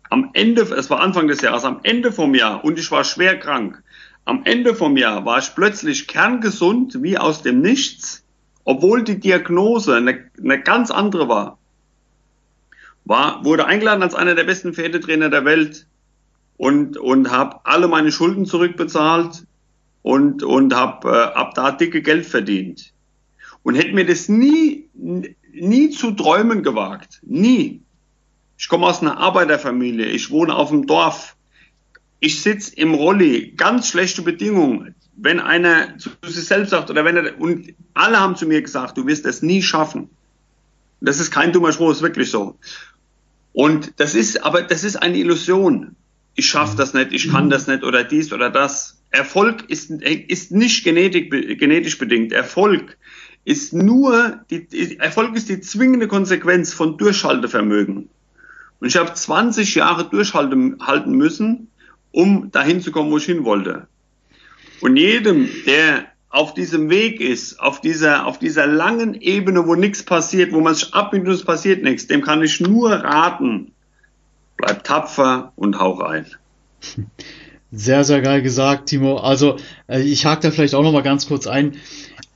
Am 0.09 0.31
Ende, 0.33 0.62
es 0.62 0.90
war 0.90 1.01
Anfang 1.01 1.29
des 1.29 1.42
Jahres, 1.42 1.64
am 1.64 1.81
Ende 1.83 2.12
vom 2.12 2.35
Jahr 2.35 2.64
und 2.64 2.79
ich 2.79 2.90
war 2.90 3.05
schwer 3.05 3.38
krank. 3.38 3.83
Am 4.25 4.42
Ende 4.44 4.75
vom 4.75 4.97
Jahr 4.97 5.25
war 5.27 5.38
ich 5.38 5.55
plötzlich 5.55 6.07
kerngesund 6.07 7.03
wie 7.03 7.18
aus 7.18 7.42
dem 7.42 7.61
Nichts, 7.61 8.25
obwohl 8.64 9.05
die 9.05 9.20
Diagnose 9.20 9.97
eine, 9.97 10.31
eine 10.42 10.62
ganz 10.62 10.90
andere 10.90 11.29
war. 11.29 11.59
War, 13.05 13.44
wurde 13.44 13.66
eingeladen 13.66 14.03
als 14.03 14.14
einer 14.14 14.35
der 14.35 14.44
besten 14.44 14.73
Pferdetrainer 14.73 15.29
der 15.29 15.44
Welt 15.44 15.87
und, 16.57 16.97
und 16.97 17.31
habe 17.31 17.61
alle 17.64 17.87
meine 17.88 18.11
Schulden 18.11 18.47
zurückbezahlt 18.47 19.44
und, 20.01 20.42
und 20.42 20.75
habe 20.75 21.09
äh, 21.09 21.35
ab 21.35 21.55
da 21.55 21.70
dicke 21.70 22.01
Geld 22.01 22.25
verdient. 22.25 22.94
Und 23.62 23.75
hätte 23.75 23.92
mir 23.92 24.07
das 24.07 24.29
nie, 24.29 24.88
nie 25.55 25.90
zu 25.90 26.12
träumen 26.12 26.62
gewagt. 26.62 27.21
Nie. 27.23 27.83
Ich 28.59 28.69
komme 28.69 28.87
aus 28.87 29.03
einer 29.03 29.19
Arbeiterfamilie. 29.19 30.07
Ich 30.07 30.31
wohne 30.31 30.55
auf 30.55 30.71
dem 30.71 30.87
Dorf. 30.87 31.37
Ich 32.21 32.43
sitze 32.43 32.75
im 32.77 32.95
Rolli. 32.95 33.53
Ganz 33.57 33.88
schlechte 33.88 34.23
Bedingungen. 34.23 34.95
Wenn 35.17 35.40
einer 35.40 35.99
zu 35.99 36.11
sich 36.27 36.45
selbst 36.47 36.71
sagt 36.71 36.90
oder 36.90 37.05
wenn 37.05 37.17
er, 37.17 37.40
und 37.40 37.75
alle 37.95 38.19
haben 38.19 38.37
zu 38.37 38.47
mir 38.47 38.62
gesagt, 38.62 38.97
du 38.97 39.07
wirst 39.07 39.25
das 39.25 39.43
nie 39.43 39.62
schaffen. 39.62 40.11
Das 41.01 41.21
ist 41.21 41.31
kein 41.31 41.53
dummer 41.53 41.73
Spruch, 41.73 41.93
ist 41.93 42.03
wirklich 42.03 42.31
so. 42.31 42.59
Und 43.53 43.93
das 43.99 44.14
ist, 44.14 44.43
aber 44.43 44.62
das 44.62 44.83
ist 44.83 44.97
eine 44.97 45.17
Illusion. 45.19 45.95
Ich 46.35 46.49
schaffe 46.49 46.77
das 46.77 46.95
nicht, 46.95 47.12
ich 47.12 47.31
kann 47.31 47.51
das 47.51 47.69
nicht 47.69 47.85
oder 47.85 48.03
dies 48.03 48.33
oder 48.33 48.51
das. 48.51 49.01
Erfolg 49.11 49.71
ist, 49.71 49.90
ist 49.90 50.51
nicht 50.51 50.83
genetik, 50.83 51.31
genetisch 51.31 51.99
bedingt. 51.99 52.33
Erfolg 52.33 52.99
ist 53.44 53.72
nur, 53.72 54.40
die, 54.50 54.98
Erfolg 54.98 55.37
ist 55.37 55.48
die 55.48 55.61
zwingende 55.61 56.09
Konsequenz 56.09 56.72
von 56.72 56.96
Durchhaltevermögen. 56.96 58.09
Und 58.80 58.88
ich 58.88 58.96
habe 58.96 59.12
20 59.12 59.74
Jahre 59.74 60.04
durchhalten 60.04 61.12
müssen, 61.12 61.68
um 62.11 62.50
dahin 62.50 62.80
zu 62.80 62.92
kommen, 62.92 63.11
wo 63.11 63.18
ich 63.18 63.24
hin 63.24 63.44
wollte. 63.44 63.87
Und 64.80 64.96
jedem, 64.96 65.48
der 65.66 66.07
auf 66.30 66.52
diesem 66.52 66.90
Weg 66.90 67.20
ist, 67.20 67.61
auf 67.61 67.80
dieser, 67.80 68.26
auf 68.26 68.38
dieser 68.38 68.66
langen 68.66 69.14
Ebene, 69.14 69.66
wo 69.66 69.74
nichts 69.74 70.02
passiert, 70.02 70.52
wo 70.52 70.61
man 70.61 70.74
sich 70.74 70.92
abmüht 70.92 71.26
und 71.26 71.33
es 71.33 71.44
passiert 71.44 71.83
nichts, 71.83 72.07
dem 72.07 72.22
kann 72.22 72.42
ich 72.42 72.61
nur 72.61 72.90
raten, 72.90 73.72
bleib 74.57 74.85
tapfer 74.85 75.52
und 75.57 75.78
hau 75.78 75.92
rein. 75.92 76.26
Sehr, 77.75 78.05
sehr 78.05 78.21
geil 78.21 78.43
gesagt, 78.43 78.89
Timo. 78.89 79.17
Also, 79.17 79.57
äh, 79.89 80.01
ich 80.01 80.27
hake 80.27 80.43
da 80.43 80.51
vielleicht 80.51 80.75
auch 80.75 80.83
noch 80.83 80.93
mal 80.93 81.03
ganz 81.03 81.27
kurz 81.27 81.47
ein. 81.47 81.75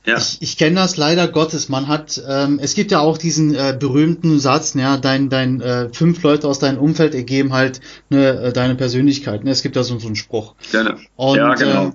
Ja. 0.05 0.17
Ich, 0.17 0.37
ich 0.41 0.57
kenne 0.57 0.75
das 0.75 0.97
leider 0.97 1.27
Gottes. 1.27 1.69
Man 1.69 1.87
hat, 1.87 2.21
ähm, 2.27 2.59
es 2.61 2.73
gibt 2.73 2.91
ja 2.91 2.99
auch 2.99 3.17
diesen 3.17 3.53
äh, 3.53 3.75
berühmten 3.77 4.39
Satz, 4.39 4.73
ja, 4.73 4.97
dein, 4.97 5.29
dein 5.29 5.61
äh, 5.61 5.89
fünf 5.93 6.23
Leute 6.23 6.47
aus 6.47 6.59
deinem 6.59 6.79
Umfeld 6.79 7.13
ergeben 7.13 7.53
halt 7.53 7.81
ne, 8.09 8.29
äh, 8.29 8.53
deine 8.53 8.75
Persönlichkeit. 8.75 9.43
Ne? 9.43 9.51
Es 9.51 9.61
gibt 9.61 9.75
da 9.75 9.83
so, 9.83 9.99
so 9.99 10.07
einen 10.07 10.15
Spruch. 10.15 10.55
Gerne. 10.71 10.97
Und, 11.15 11.37
ja, 11.37 11.53
genau. 11.53 11.87
Äh, 11.87 11.91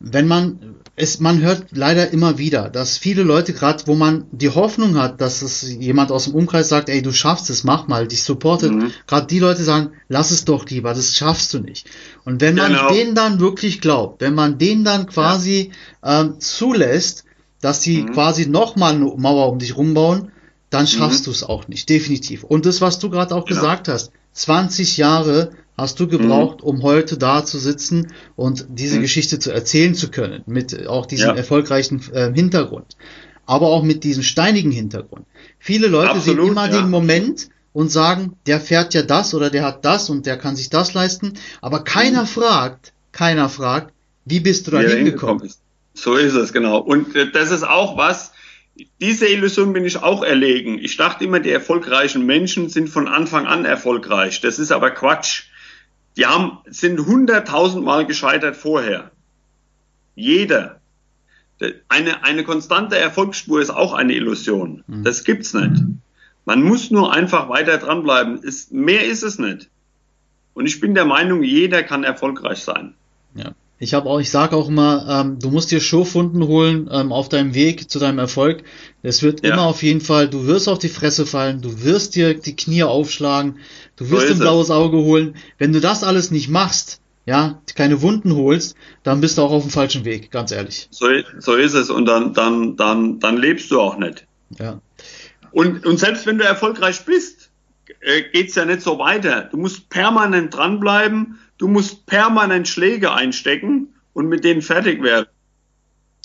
wenn 0.00 0.26
man 0.26 0.58
es, 0.96 1.18
man 1.18 1.42
hört 1.42 1.66
leider 1.72 2.10
immer 2.10 2.38
wieder, 2.38 2.70
dass 2.70 2.98
viele 2.98 3.24
Leute 3.24 3.52
gerade, 3.52 3.86
wo 3.86 3.96
man 3.96 4.26
die 4.30 4.50
Hoffnung 4.50 4.96
hat, 4.96 5.20
dass 5.20 5.42
es 5.42 5.62
jemand 5.62 6.12
aus 6.12 6.24
dem 6.24 6.34
Umkreis 6.34 6.68
sagt, 6.68 6.88
ey, 6.88 7.02
du 7.02 7.12
schaffst 7.12 7.50
es, 7.50 7.64
mach 7.64 7.88
mal, 7.88 8.06
dich 8.06 8.22
supportet, 8.22 8.70
mhm. 8.70 8.92
gerade 9.08 9.26
die 9.26 9.40
Leute 9.40 9.64
sagen, 9.64 9.90
lass 10.08 10.30
es 10.30 10.44
doch 10.44 10.68
lieber, 10.68 10.94
das 10.94 11.14
schaffst 11.14 11.52
du 11.52 11.58
nicht. 11.58 11.88
Und 12.24 12.40
wenn 12.40 12.54
man 12.54 12.72
genau. 12.72 12.92
denen 12.92 13.14
dann 13.16 13.40
wirklich 13.40 13.80
glaubt, 13.80 14.20
wenn 14.20 14.34
man 14.34 14.58
denen 14.58 14.84
dann 14.84 15.06
quasi 15.06 15.72
ja. 16.04 16.20
ähm, 16.20 16.38
zulässt, 16.38 17.24
dass 17.60 17.82
sie 17.82 18.02
mhm. 18.02 18.12
quasi 18.12 18.46
nochmal 18.46 18.94
eine 18.94 19.06
Mauer 19.16 19.50
um 19.50 19.58
dich 19.58 19.76
rumbauen, 19.76 20.30
dann 20.70 20.86
schaffst 20.86 21.22
mhm. 21.22 21.24
du 21.24 21.30
es 21.32 21.42
auch 21.42 21.66
nicht, 21.66 21.88
definitiv. 21.88 22.44
Und 22.44 22.66
das, 22.66 22.80
was 22.80 23.00
du 23.00 23.10
gerade 23.10 23.34
auch 23.34 23.46
genau. 23.46 23.60
gesagt 23.60 23.88
hast, 23.88 24.12
20 24.32 24.96
Jahre 24.96 25.50
hast 25.76 25.98
du 26.00 26.06
gebraucht, 26.08 26.62
mhm. 26.62 26.68
um 26.68 26.82
heute 26.82 27.18
da 27.18 27.44
zu 27.44 27.58
sitzen 27.58 28.12
und 28.36 28.66
diese 28.68 28.98
mhm. 28.98 29.02
Geschichte 29.02 29.38
zu 29.38 29.50
erzählen 29.50 29.94
zu 29.94 30.10
können, 30.10 30.42
mit 30.46 30.86
auch 30.86 31.06
diesem 31.06 31.30
ja. 31.30 31.34
erfolgreichen 31.34 32.02
äh, 32.12 32.32
Hintergrund, 32.32 32.96
aber 33.46 33.68
auch 33.68 33.82
mit 33.82 34.04
diesem 34.04 34.22
steinigen 34.22 34.70
Hintergrund. 34.70 35.26
Viele 35.58 35.88
Leute 35.88 36.10
Absolut, 36.10 36.40
sehen 36.40 36.52
immer 36.52 36.70
ja. 36.70 36.80
den 36.80 36.90
Moment 36.90 37.48
und 37.72 37.90
sagen, 37.90 38.36
der 38.46 38.60
fährt 38.60 38.94
ja 38.94 39.02
das 39.02 39.34
oder 39.34 39.50
der 39.50 39.64
hat 39.64 39.84
das 39.84 40.10
und 40.10 40.26
der 40.26 40.36
kann 40.36 40.56
sich 40.56 40.70
das 40.70 40.94
leisten, 40.94 41.34
aber 41.60 41.82
keiner 41.82 42.22
mhm. 42.22 42.28
fragt, 42.28 42.92
keiner 43.12 43.48
fragt, 43.48 43.92
wie 44.24 44.40
bist 44.40 44.66
du 44.66 44.70
da 44.70 44.80
hingekommen? 44.80 45.50
So 45.92 46.14
ist 46.16 46.34
es, 46.34 46.52
genau. 46.52 46.78
Und 46.78 47.14
äh, 47.14 47.30
das 47.30 47.50
ist 47.50 47.62
auch 47.62 47.96
was, 47.96 48.32
diese 49.00 49.28
Illusion 49.28 49.72
bin 49.72 49.84
ich 49.84 50.02
auch 50.02 50.22
erlegen. 50.22 50.78
Ich 50.78 50.96
dachte 50.96 51.24
immer, 51.24 51.40
die 51.40 51.50
erfolgreichen 51.50 52.26
Menschen 52.26 52.68
sind 52.68 52.88
von 52.88 53.06
Anfang 53.06 53.46
an 53.46 53.64
erfolgreich. 53.64 54.40
Das 54.40 54.58
ist 54.58 54.72
aber 54.72 54.90
Quatsch. 54.90 55.44
Die 56.16 56.26
haben, 56.26 56.58
sind 56.66 57.06
hunderttausendmal 57.06 58.06
gescheitert 58.06 58.56
vorher. 58.56 59.10
Jeder. 60.14 60.80
Eine, 61.88 62.24
eine 62.24 62.44
konstante 62.44 62.98
Erfolgsspur 62.98 63.60
ist 63.60 63.70
auch 63.70 63.92
eine 63.92 64.14
Illusion. 64.14 64.84
Mhm. 64.86 65.04
Das 65.04 65.24
gibt's 65.24 65.54
nicht. 65.54 65.82
Man 66.44 66.62
muss 66.62 66.90
nur 66.90 67.12
einfach 67.12 67.48
weiter 67.48 67.78
dranbleiben. 67.78 68.42
Ist, 68.42 68.72
mehr 68.72 69.04
ist 69.06 69.22
es 69.22 69.38
nicht. 69.38 69.70
Und 70.52 70.66
ich 70.66 70.80
bin 70.80 70.94
der 70.94 71.04
Meinung, 71.04 71.42
jeder 71.42 71.82
kann 71.82 72.04
erfolgreich 72.04 72.58
sein. 72.58 72.94
Ja. 73.34 73.52
Ich 73.84 73.92
habe 73.92 74.08
auch, 74.08 74.18
ich 74.18 74.30
sage 74.30 74.56
auch 74.56 74.68
immer, 74.68 75.06
ähm, 75.08 75.38
du 75.38 75.50
musst 75.50 75.70
dir 75.70 75.78
Schurfunden 75.78 76.46
holen 76.46 76.88
ähm, 76.90 77.12
auf 77.12 77.28
deinem 77.28 77.52
Weg 77.52 77.90
zu 77.90 77.98
deinem 77.98 78.18
Erfolg. 78.18 78.64
Es 79.02 79.22
wird 79.22 79.44
ja. 79.44 79.52
immer 79.52 79.64
auf 79.64 79.82
jeden 79.82 80.00
Fall, 80.00 80.26
du 80.26 80.46
wirst 80.46 80.70
auf 80.70 80.78
die 80.78 80.88
Fresse 80.88 81.26
fallen, 81.26 81.60
du 81.60 81.84
wirst 81.84 82.14
dir 82.14 82.32
die 82.32 82.56
Knie 82.56 82.82
aufschlagen, 82.82 83.58
du 83.96 84.08
wirst 84.08 84.28
so 84.28 84.32
ein 84.32 84.38
blaues 84.38 84.70
Auge 84.70 84.96
holen. 84.96 85.36
Wenn 85.58 85.74
du 85.74 85.80
das 85.80 86.02
alles 86.02 86.30
nicht 86.30 86.48
machst, 86.48 87.02
ja, 87.26 87.60
keine 87.74 88.00
Wunden 88.00 88.34
holst, 88.34 88.74
dann 89.02 89.20
bist 89.20 89.36
du 89.36 89.42
auch 89.42 89.52
auf 89.52 89.64
dem 89.64 89.70
falschen 89.70 90.06
Weg, 90.06 90.30
ganz 90.30 90.50
ehrlich. 90.50 90.88
So, 90.90 91.06
so 91.38 91.54
ist 91.54 91.74
es 91.74 91.90
und 91.90 92.06
dann, 92.06 92.32
dann, 92.32 92.76
dann, 92.76 93.20
dann 93.20 93.36
lebst 93.36 93.70
du 93.70 93.82
auch 93.82 93.98
nicht. 93.98 94.26
Ja. 94.58 94.80
Und, 95.52 95.84
und 95.84 95.98
selbst 95.98 96.24
wenn 96.24 96.38
du 96.38 96.44
erfolgreich 96.44 97.04
bist, 97.04 97.50
äh, 98.00 98.22
geht's 98.32 98.54
ja 98.54 98.64
nicht 98.64 98.80
so 98.80 98.98
weiter. 98.98 99.42
Du 99.50 99.58
musst 99.58 99.90
permanent 99.90 100.54
dranbleiben 100.54 101.38
Du 101.58 101.68
musst 101.68 102.06
permanent 102.06 102.68
Schläge 102.68 103.12
einstecken 103.12 103.94
und 104.12 104.28
mit 104.28 104.44
denen 104.44 104.62
fertig 104.62 105.02
werden. 105.02 105.26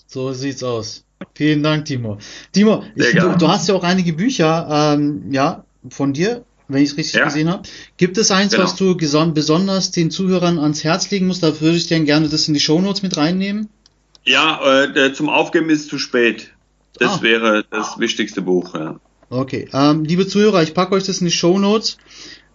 So 0.07 0.33
sieht's 0.33 0.63
aus. 0.63 1.05
Vielen 1.35 1.63
Dank, 1.63 1.85
Timo. 1.85 2.17
Timo, 2.51 2.83
ich, 2.95 3.11
du, 3.11 3.37
du, 3.37 3.47
hast 3.47 3.67
ja 3.67 3.75
auch 3.75 3.83
einige 3.83 4.13
Bücher, 4.13 4.95
ähm, 4.95 5.31
ja, 5.31 5.65
von 5.89 6.13
dir, 6.13 6.45
wenn 6.67 6.81
ich 6.81 6.91
es 6.91 6.97
richtig 6.97 7.15
ja. 7.15 7.25
gesehen 7.25 7.49
habe. 7.49 7.63
Gibt 7.97 8.17
es 8.17 8.31
eins, 8.31 8.53
genau. 8.53 8.63
was 8.63 8.75
du 8.75 8.95
besonders 8.95 9.91
den 9.91 10.11
Zuhörern 10.11 10.59
ans 10.59 10.83
Herz 10.83 11.11
legen 11.11 11.27
musst? 11.27 11.43
Da 11.43 11.59
würde 11.59 11.77
ich 11.77 11.87
dann 11.87 12.05
gerne 12.05 12.29
das 12.29 12.47
in 12.47 12.53
die 12.53 12.59
Shownotes 12.59 13.03
mit 13.03 13.17
reinnehmen. 13.17 13.69
Ja, 14.25 14.83
äh, 14.83 15.13
zum 15.13 15.29
Aufgeben 15.29 15.69
ist 15.69 15.89
zu 15.89 15.97
spät. 15.97 16.51
Das 16.97 17.19
ah. 17.19 17.21
wäre 17.21 17.65
das 17.69 17.99
wichtigste 17.99 18.41
Buch, 18.41 18.73
ja. 18.75 18.99
Okay, 19.29 19.69
ähm, 19.73 20.05
liebe 20.05 20.27
Zuhörer, 20.27 20.63
ich 20.63 20.73
packe 20.73 20.95
euch 20.95 21.03
das 21.03 21.19
in 21.19 21.25
die 21.25 21.31
Shownotes. 21.31 21.97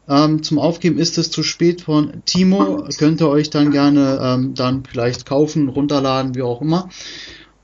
Ähm, 0.09 0.43
zum 0.43 0.59
Aufgeben 0.59 0.99
ist 0.99 1.19
es 1.19 1.31
zu 1.31 1.43
spät 1.43 1.83
von 1.83 2.23
Timo. 2.27 2.87
Könnt 2.99 3.21
ihr 3.21 3.29
euch 3.29 3.51
dann 3.51 3.71
gerne 3.71 4.19
ähm, 4.23 4.55
dann 4.55 4.85
vielleicht 4.85 5.27
kaufen, 5.27 5.69
runterladen, 5.69 6.35
wie 6.35 6.43
auch 6.43 6.61
immer. 6.61 6.88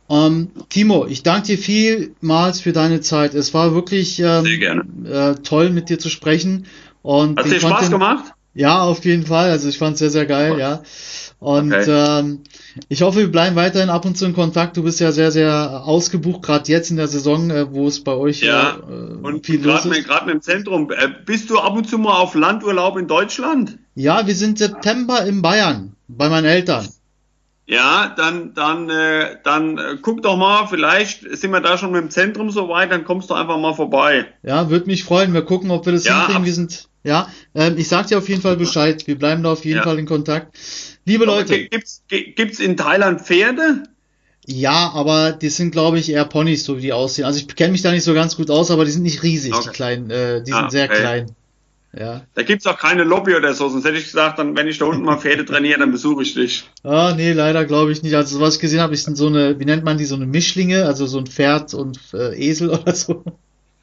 Ähm, 0.08 0.50
Timo, 0.68 1.06
ich 1.06 1.22
danke 1.22 1.48
dir 1.48 1.58
vielmals 1.58 2.60
für 2.60 2.72
deine 2.72 3.00
Zeit. 3.00 3.34
Es 3.34 3.54
war 3.54 3.74
wirklich 3.74 4.18
ähm, 4.18 5.06
äh, 5.06 5.34
toll, 5.34 5.70
mit 5.70 5.88
dir 5.88 5.98
zu 5.98 6.08
sprechen. 6.08 6.66
Und 7.02 7.38
Hat 7.38 7.46
dir 7.46 7.60
Spaß 7.60 7.90
gemacht? 7.90 8.32
Ja, 8.54 8.82
auf 8.82 9.04
jeden 9.04 9.26
Fall. 9.26 9.50
Also 9.50 9.68
ich 9.68 9.78
fand 9.78 9.94
es 9.94 10.00
sehr, 10.00 10.10
sehr 10.10 10.26
geil, 10.26 10.58
ja. 10.58 10.82
Und 11.38 11.72
okay. 11.72 12.18
ähm, 12.20 12.40
ich 12.88 13.00
hoffe, 13.00 13.20
wir 13.20 13.32
bleiben 13.32 13.56
weiterhin 13.56 13.88
ab 13.88 14.04
und 14.04 14.18
zu 14.18 14.26
in 14.26 14.34
Kontakt. 14.34 14.76
Du 14.76 14.82
bist 14.82 15.00
ja 15.00 15.10
sehr, 15.10 15.30
sehr 15.30 15.82
ausgebucht, 15.84 16.42
gerade 16.42 16.70
jetzt 16.70 16.90
in 16.90 16.98
der 16.98 17.08
Saison, 17.08 17.50
äh, 17.50 17.72
wo 17.72 17.86
es 17.88 18.04
bei 18.04 18.12
euch 18.12 18.42
ja, 18.42 18.76
äh, 18.76 19.26
und 19.26 19.46
viel 19.46 19.64
los 19.64 19.86
ist. 19.86 20.04
Gerade 20.04 20.30
im 20.30 20.42
Zentrum. 20.42 20.90
Äh, 20.90 21.08
bist 21.24 21.48
du 21.48 21.58
ab 21.58 21.74
und 21.76 21.88
zu 21.88 21.96
mal 21.96 22.18
auf 22.18 22.34
Landurlaub 22.34 22.98
in 22.98 23.06
Deutschland? 23.06 23.78
Ja, 23.94 24.26
wir 24.26 24.34
sind 24.34 24.58
September 24.58 25.24
in 25.24 25.40
Bayern 25.40 25.96
bei 26.08 26.28
meinen 26.28 26.44
Eltern. 26.44 26.86
Ja, 27.70 28.12
dann, 28.16 28.52
dann, 28.52 28.90
äh, 28.90 29.36
dann 29.44 29.78
äh, 29.78 29.96
guck 30.02 30.22
doch 30.22 30.36
mal, 30.36 30.66
vielleicht 30.66 31.22
sind 31.38 31.52
wir 31.52 31.60
da 31.60 31.78
schon 31.78 31.92
mit 31.92 32.02
dem 32.02 32.10
Zentrum 32.10 32.50
so 32.50 32.68
weit, 32.68 32.90
dann 32.90 33.04
kommst 33.04 33.30
du 33.30 33.34
einfach 33.34 33.58
mal 33.58 33.74
vorbei. 33.74 34.26
Ja, 34.42 34.70
würde 34.70 34.86
mich 34.86 35.04
freuen. 35.04 35.32
Wir 35.32 35.42
gucken, 35.42 35.70
ob 35.70 35.86
wir 35.86 35.92
das 35.92 36.04
ja, 36.04 36.18
hinkriegen. 36.18 36.44
Wir 36.44 36.52
sind, 36.52 36.88
ja, 37.02 37.28
ähm, 37.54 37.76
ich 37.78 37.88
sag 37.88 38.06
dir 38.08 38.18
auf 38.18 38.28
jeden 38.28 38.42
Fall 38.42 38.56
Bescheid. 38.56 39.06
Wir 39.06 39.18
bleiben 39.18 39.42
da 39.42 39.52
auf 39.52 39.64
jeden 39.64 39.78
ja. 39.78 39.84
Fall 39.84 39.98
in 39.98 40.06
Kontakt. 40.06 40.56
Liebe 41.04 41.24
Leute. 41.24 41.66
Gibt's, 41.66 42.02
gibt's 42.08 42.60
in 42.60 42.76
Thailand 42.76 43.22
Pferde? 43.22 43.84
Ja, 44.46 44.92
aber 44.94 45.32
die 45.32 45.48
sind, 45.48 45.70
glaube 45.70 45.98
ich, 45.98 46.10
eher 46.10 46.24
Ponys, 46.24 46.64
so 46.64 46.78
wie 46.78 46.82
die 46.82 46.92
aussehen. 46.92 47.24
Also 47.24 47.38
ich 47.38 47.54
kenne 47.54 47.72
mich 47.72 47.82
da 47.82 47.92
nicht 47.92 48.04
so 48.04 48.14
ganz 48.14 48.36
gut 48.36 48.50
aus, 48.50 48.70
aber 48.70 48.84
die 48.84 48.90
sind 48.90 49.02
nicht 49.02 49.22
riesig, 49.22 49.54
okay. 49.54 49.64
die 49.64 49.70
kleinen, 49.70 50.10
äh, 50.10 50.42
die 50.42 50.52
ah, 50.52 50.60
sind 50.60 50.70
sehr 50.72 50.84
okay. 50.86 51.00
klein. 51.00 51.26
Ja. 51.96 52.22
Da 52.34 52.42
gibt's 52.42 52.66
auch 52.66 52.78
keine 52.78 53.02
Lobby 53.02 53.34
oder 53.34 53.52
so, 53.52 53.68
sonst 53.68 53.84
hätte 53.84 53.98
ich 53.98 54.04
gesagt, 54.04 54.38
dann, 54.38 54.56
wenn 54.56 54.68
ich 54.68 54.78
da 54.78 54.84
unten 54.84 55.02
mal 55.02 55.18
Pferde 55.18 55.44
trainiere, 55.44 55.80
dann 55.80 55.90
besuche 55.90 56.22
ich 56.22 56.34
dich. 56.34 56.64
Ah, 56.84 57.14
nee, 57.16 57.32
leider 57.32 57.64
glaube 57.64 57.90
ich 57.90 58.02
nicht. 58.02 58.14
Also 58.14 58.40
was 58.40 58.54
ich 58.56 58.60
gesehen 58.60 58.80
habe, 58.80 58.94
ist 58.94 59.04
so 59.16 59.26
eine, 59.26 59.58
wie 59.58 59.64
nennt 59.64 59.84
man 59.84 59.98
die, 59.98 60.04
so 60.04 60.14
eine 60.14 60.26
Mischlinge, 60.26 60.86
also 60.86 61.06
so 61.06 61.18
ein 61.18 61.26
Pferd 61.26 61.74
und 61.74 61.98
äh, 62.14 62.36
Esel 62.36 62.70
oder 62.70 62.94
so. 62.94 63.24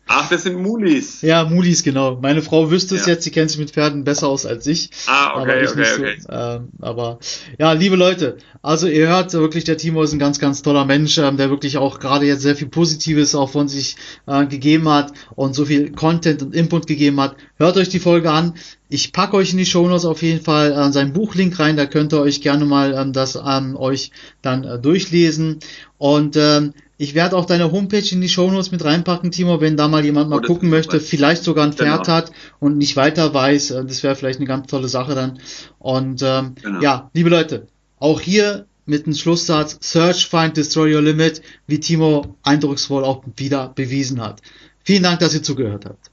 Ach, 0.07 0.29
das 0.29 0.43
sind 0.43 0.61
Mulis. 0.61 1.21
Ja, 1.21 1.43
Mulis, 1.45 1.83
genau. 1.83 2.17
Meine 2.21 2.41
Frau 2.41 2.71
wüsste 2.71 2.95
es 2.95 3.05
ja. 3.05 3.13
jetzt, 3.13 3.23
sie 3.23 3.31
kennt 3.31 3.49
sich 3.49 3.59
mit 3.59 3.71
Pferden 3.71 4.03
besser 4.03 4.27
aus 4.27 4.45
als 4.45 4.65
ich. 4.65 4.89
Ah, 5.07 5.39
okay, 5.41 5.67
okay, 5.67 5.83
so. 5.83 6.01
okay. 6.01 6.17
Ähm, 6.29 6.69
aber 6.81 7.19
ja, 7.59 7.73
liebe 7.73 7.95
Leute, 7.95 8.37
also 8.61 8.87
ihr 8.87 9.07
hört 9.07 9.33
wirklich, 9.33 9.65
der 9.65 9.77
Timo 9.77 10.03
ist 10.03 10.13
ein 10.13 10.19
ganz, 10.19 10.39
ganz 10.39 10.61
toller 10.61 10.85
Mensch, 10.85 11.17
ähm, 11.17 11.37
der 11.37 11.49
wirklich 11.49 11.77
auch 11.77 11.99
gerade 11.99 12.25
jetzt 12.25 12.41
sehr 12.41 12.55
viel 12.55 12.69
Positives 12.69 13.35
auch 13.35 13.49
von 13.49 13.67
sich 13.67 13.97
äh, 14.27 14.45
gegeben 14.45 14.89
hat 14.89 15.11
und 15.35 15.55
so 15.55 15.65
viel 15.65 15.91
Content 15.91 16.41
und 16.41 16.55
Input 16.55 16.87
gegeben 16.87 17.19
hat. 17.19 17.35
Hört 17.57 17.77
euch 17.77 17.89
die 17.89 17.99
Folge 17.99 18.31
an. 18.31 18.53
Ich 18.89 19.11
packe 19.11 19.35
euch 19.35 19.51
in 19.51 19.57
die 19.57 19.65
Shownotes 19.65 20.05
auf 20.05 20.21
jeden 20.21 20.41
Fall 20.41 20.71
äh, 20.71 20.91
seinen 20.91 21.13
Buchlink 21.13 21.59
rein, 21.59 21.75
da 21.75 21.85
könnt 21.85 22.13
ihr 22.13 22.21
euch 22.21 22.41
gerne 22.41 22.65
mal 22.65 22.93
ähm, 22.93 23.11
das 23.11 23.35
ähm, 23.35 23.75
euch 23.75 24.11
dann 24.41 24.63
äh, 24.63 24.79
durchlesen. 24.79 25.59
Und 25.97 26.37
ähm, 26.37 26.73
ich 26.97 27.13
werde 27.13 27.35
auch 27.35 27.45
deine 27.45 27.71
Homepage 27.71 28.03
in 28.11 28.21
die 28.21 28.29
Shownotes 28.29 28.71
mit 28.71 28.83
reinpacken, 28.83 29.31
Timo, 29.31 29.61
wenn 29.61 29.77
da 29.77 29.87
mal 29.87 30.05
jemand 30.05 30.29
mal 30.29 30.39
oh, 30.39 30.47
gucken 30.47 30.69
möchte, 30.69 30.99
vielleicht 30.99 31.43
sogar 31.43 31.65
ein 31.65 31.73
Pferd 31.73 32.05
genau. 32.05 32.17
hat 32.17 32.31
und 32.59 32.77
nicht 32.77 32.95
weiter 32.95 33.33
weiß. 33.33 33.71
Äh, 33.71 33.85
das 33.85 34.03
wäre 34.03 34.15
vielleicht 34.15 34.39
eine 34.39 34.47
ganz 34.47 34.67
tolle 34.67 34.87
Sache 34.87 35.15
dann. 35.15 35.39
Und 35.79 36.21
ähm, 36.23 36.55
genau. 36.61 36.81
ja, 36.81 37.11
liebe 37.13 37.29
Leute, 37.29 37.67
auch 37.99 38.21
hier 38.21 38.67
mit 38.85 39.05
dem 39.05 39.13
Schlusssatz 39.13 39.77
Search, 39.81 40.27
Find, 40.27 40.57
Destroy 40.57 40.95
Your 40.95 41.01
Limit, 41.01 41.41
wie 41.67 41.79
Timo 41.79 42.37
eindrucksvoll 42.41 43.03
auch 43.03 43.23
wieder 43.35 43.67
bewiesen 43.75 44.21
hat. 44.21 44.41
Vielen 44.83 45.03
Dank, 45.03 45.19
dass 45.19 45.33
ihr 45.33 45.43
zugehört 45.43 45.85
habt. 45.85 46.09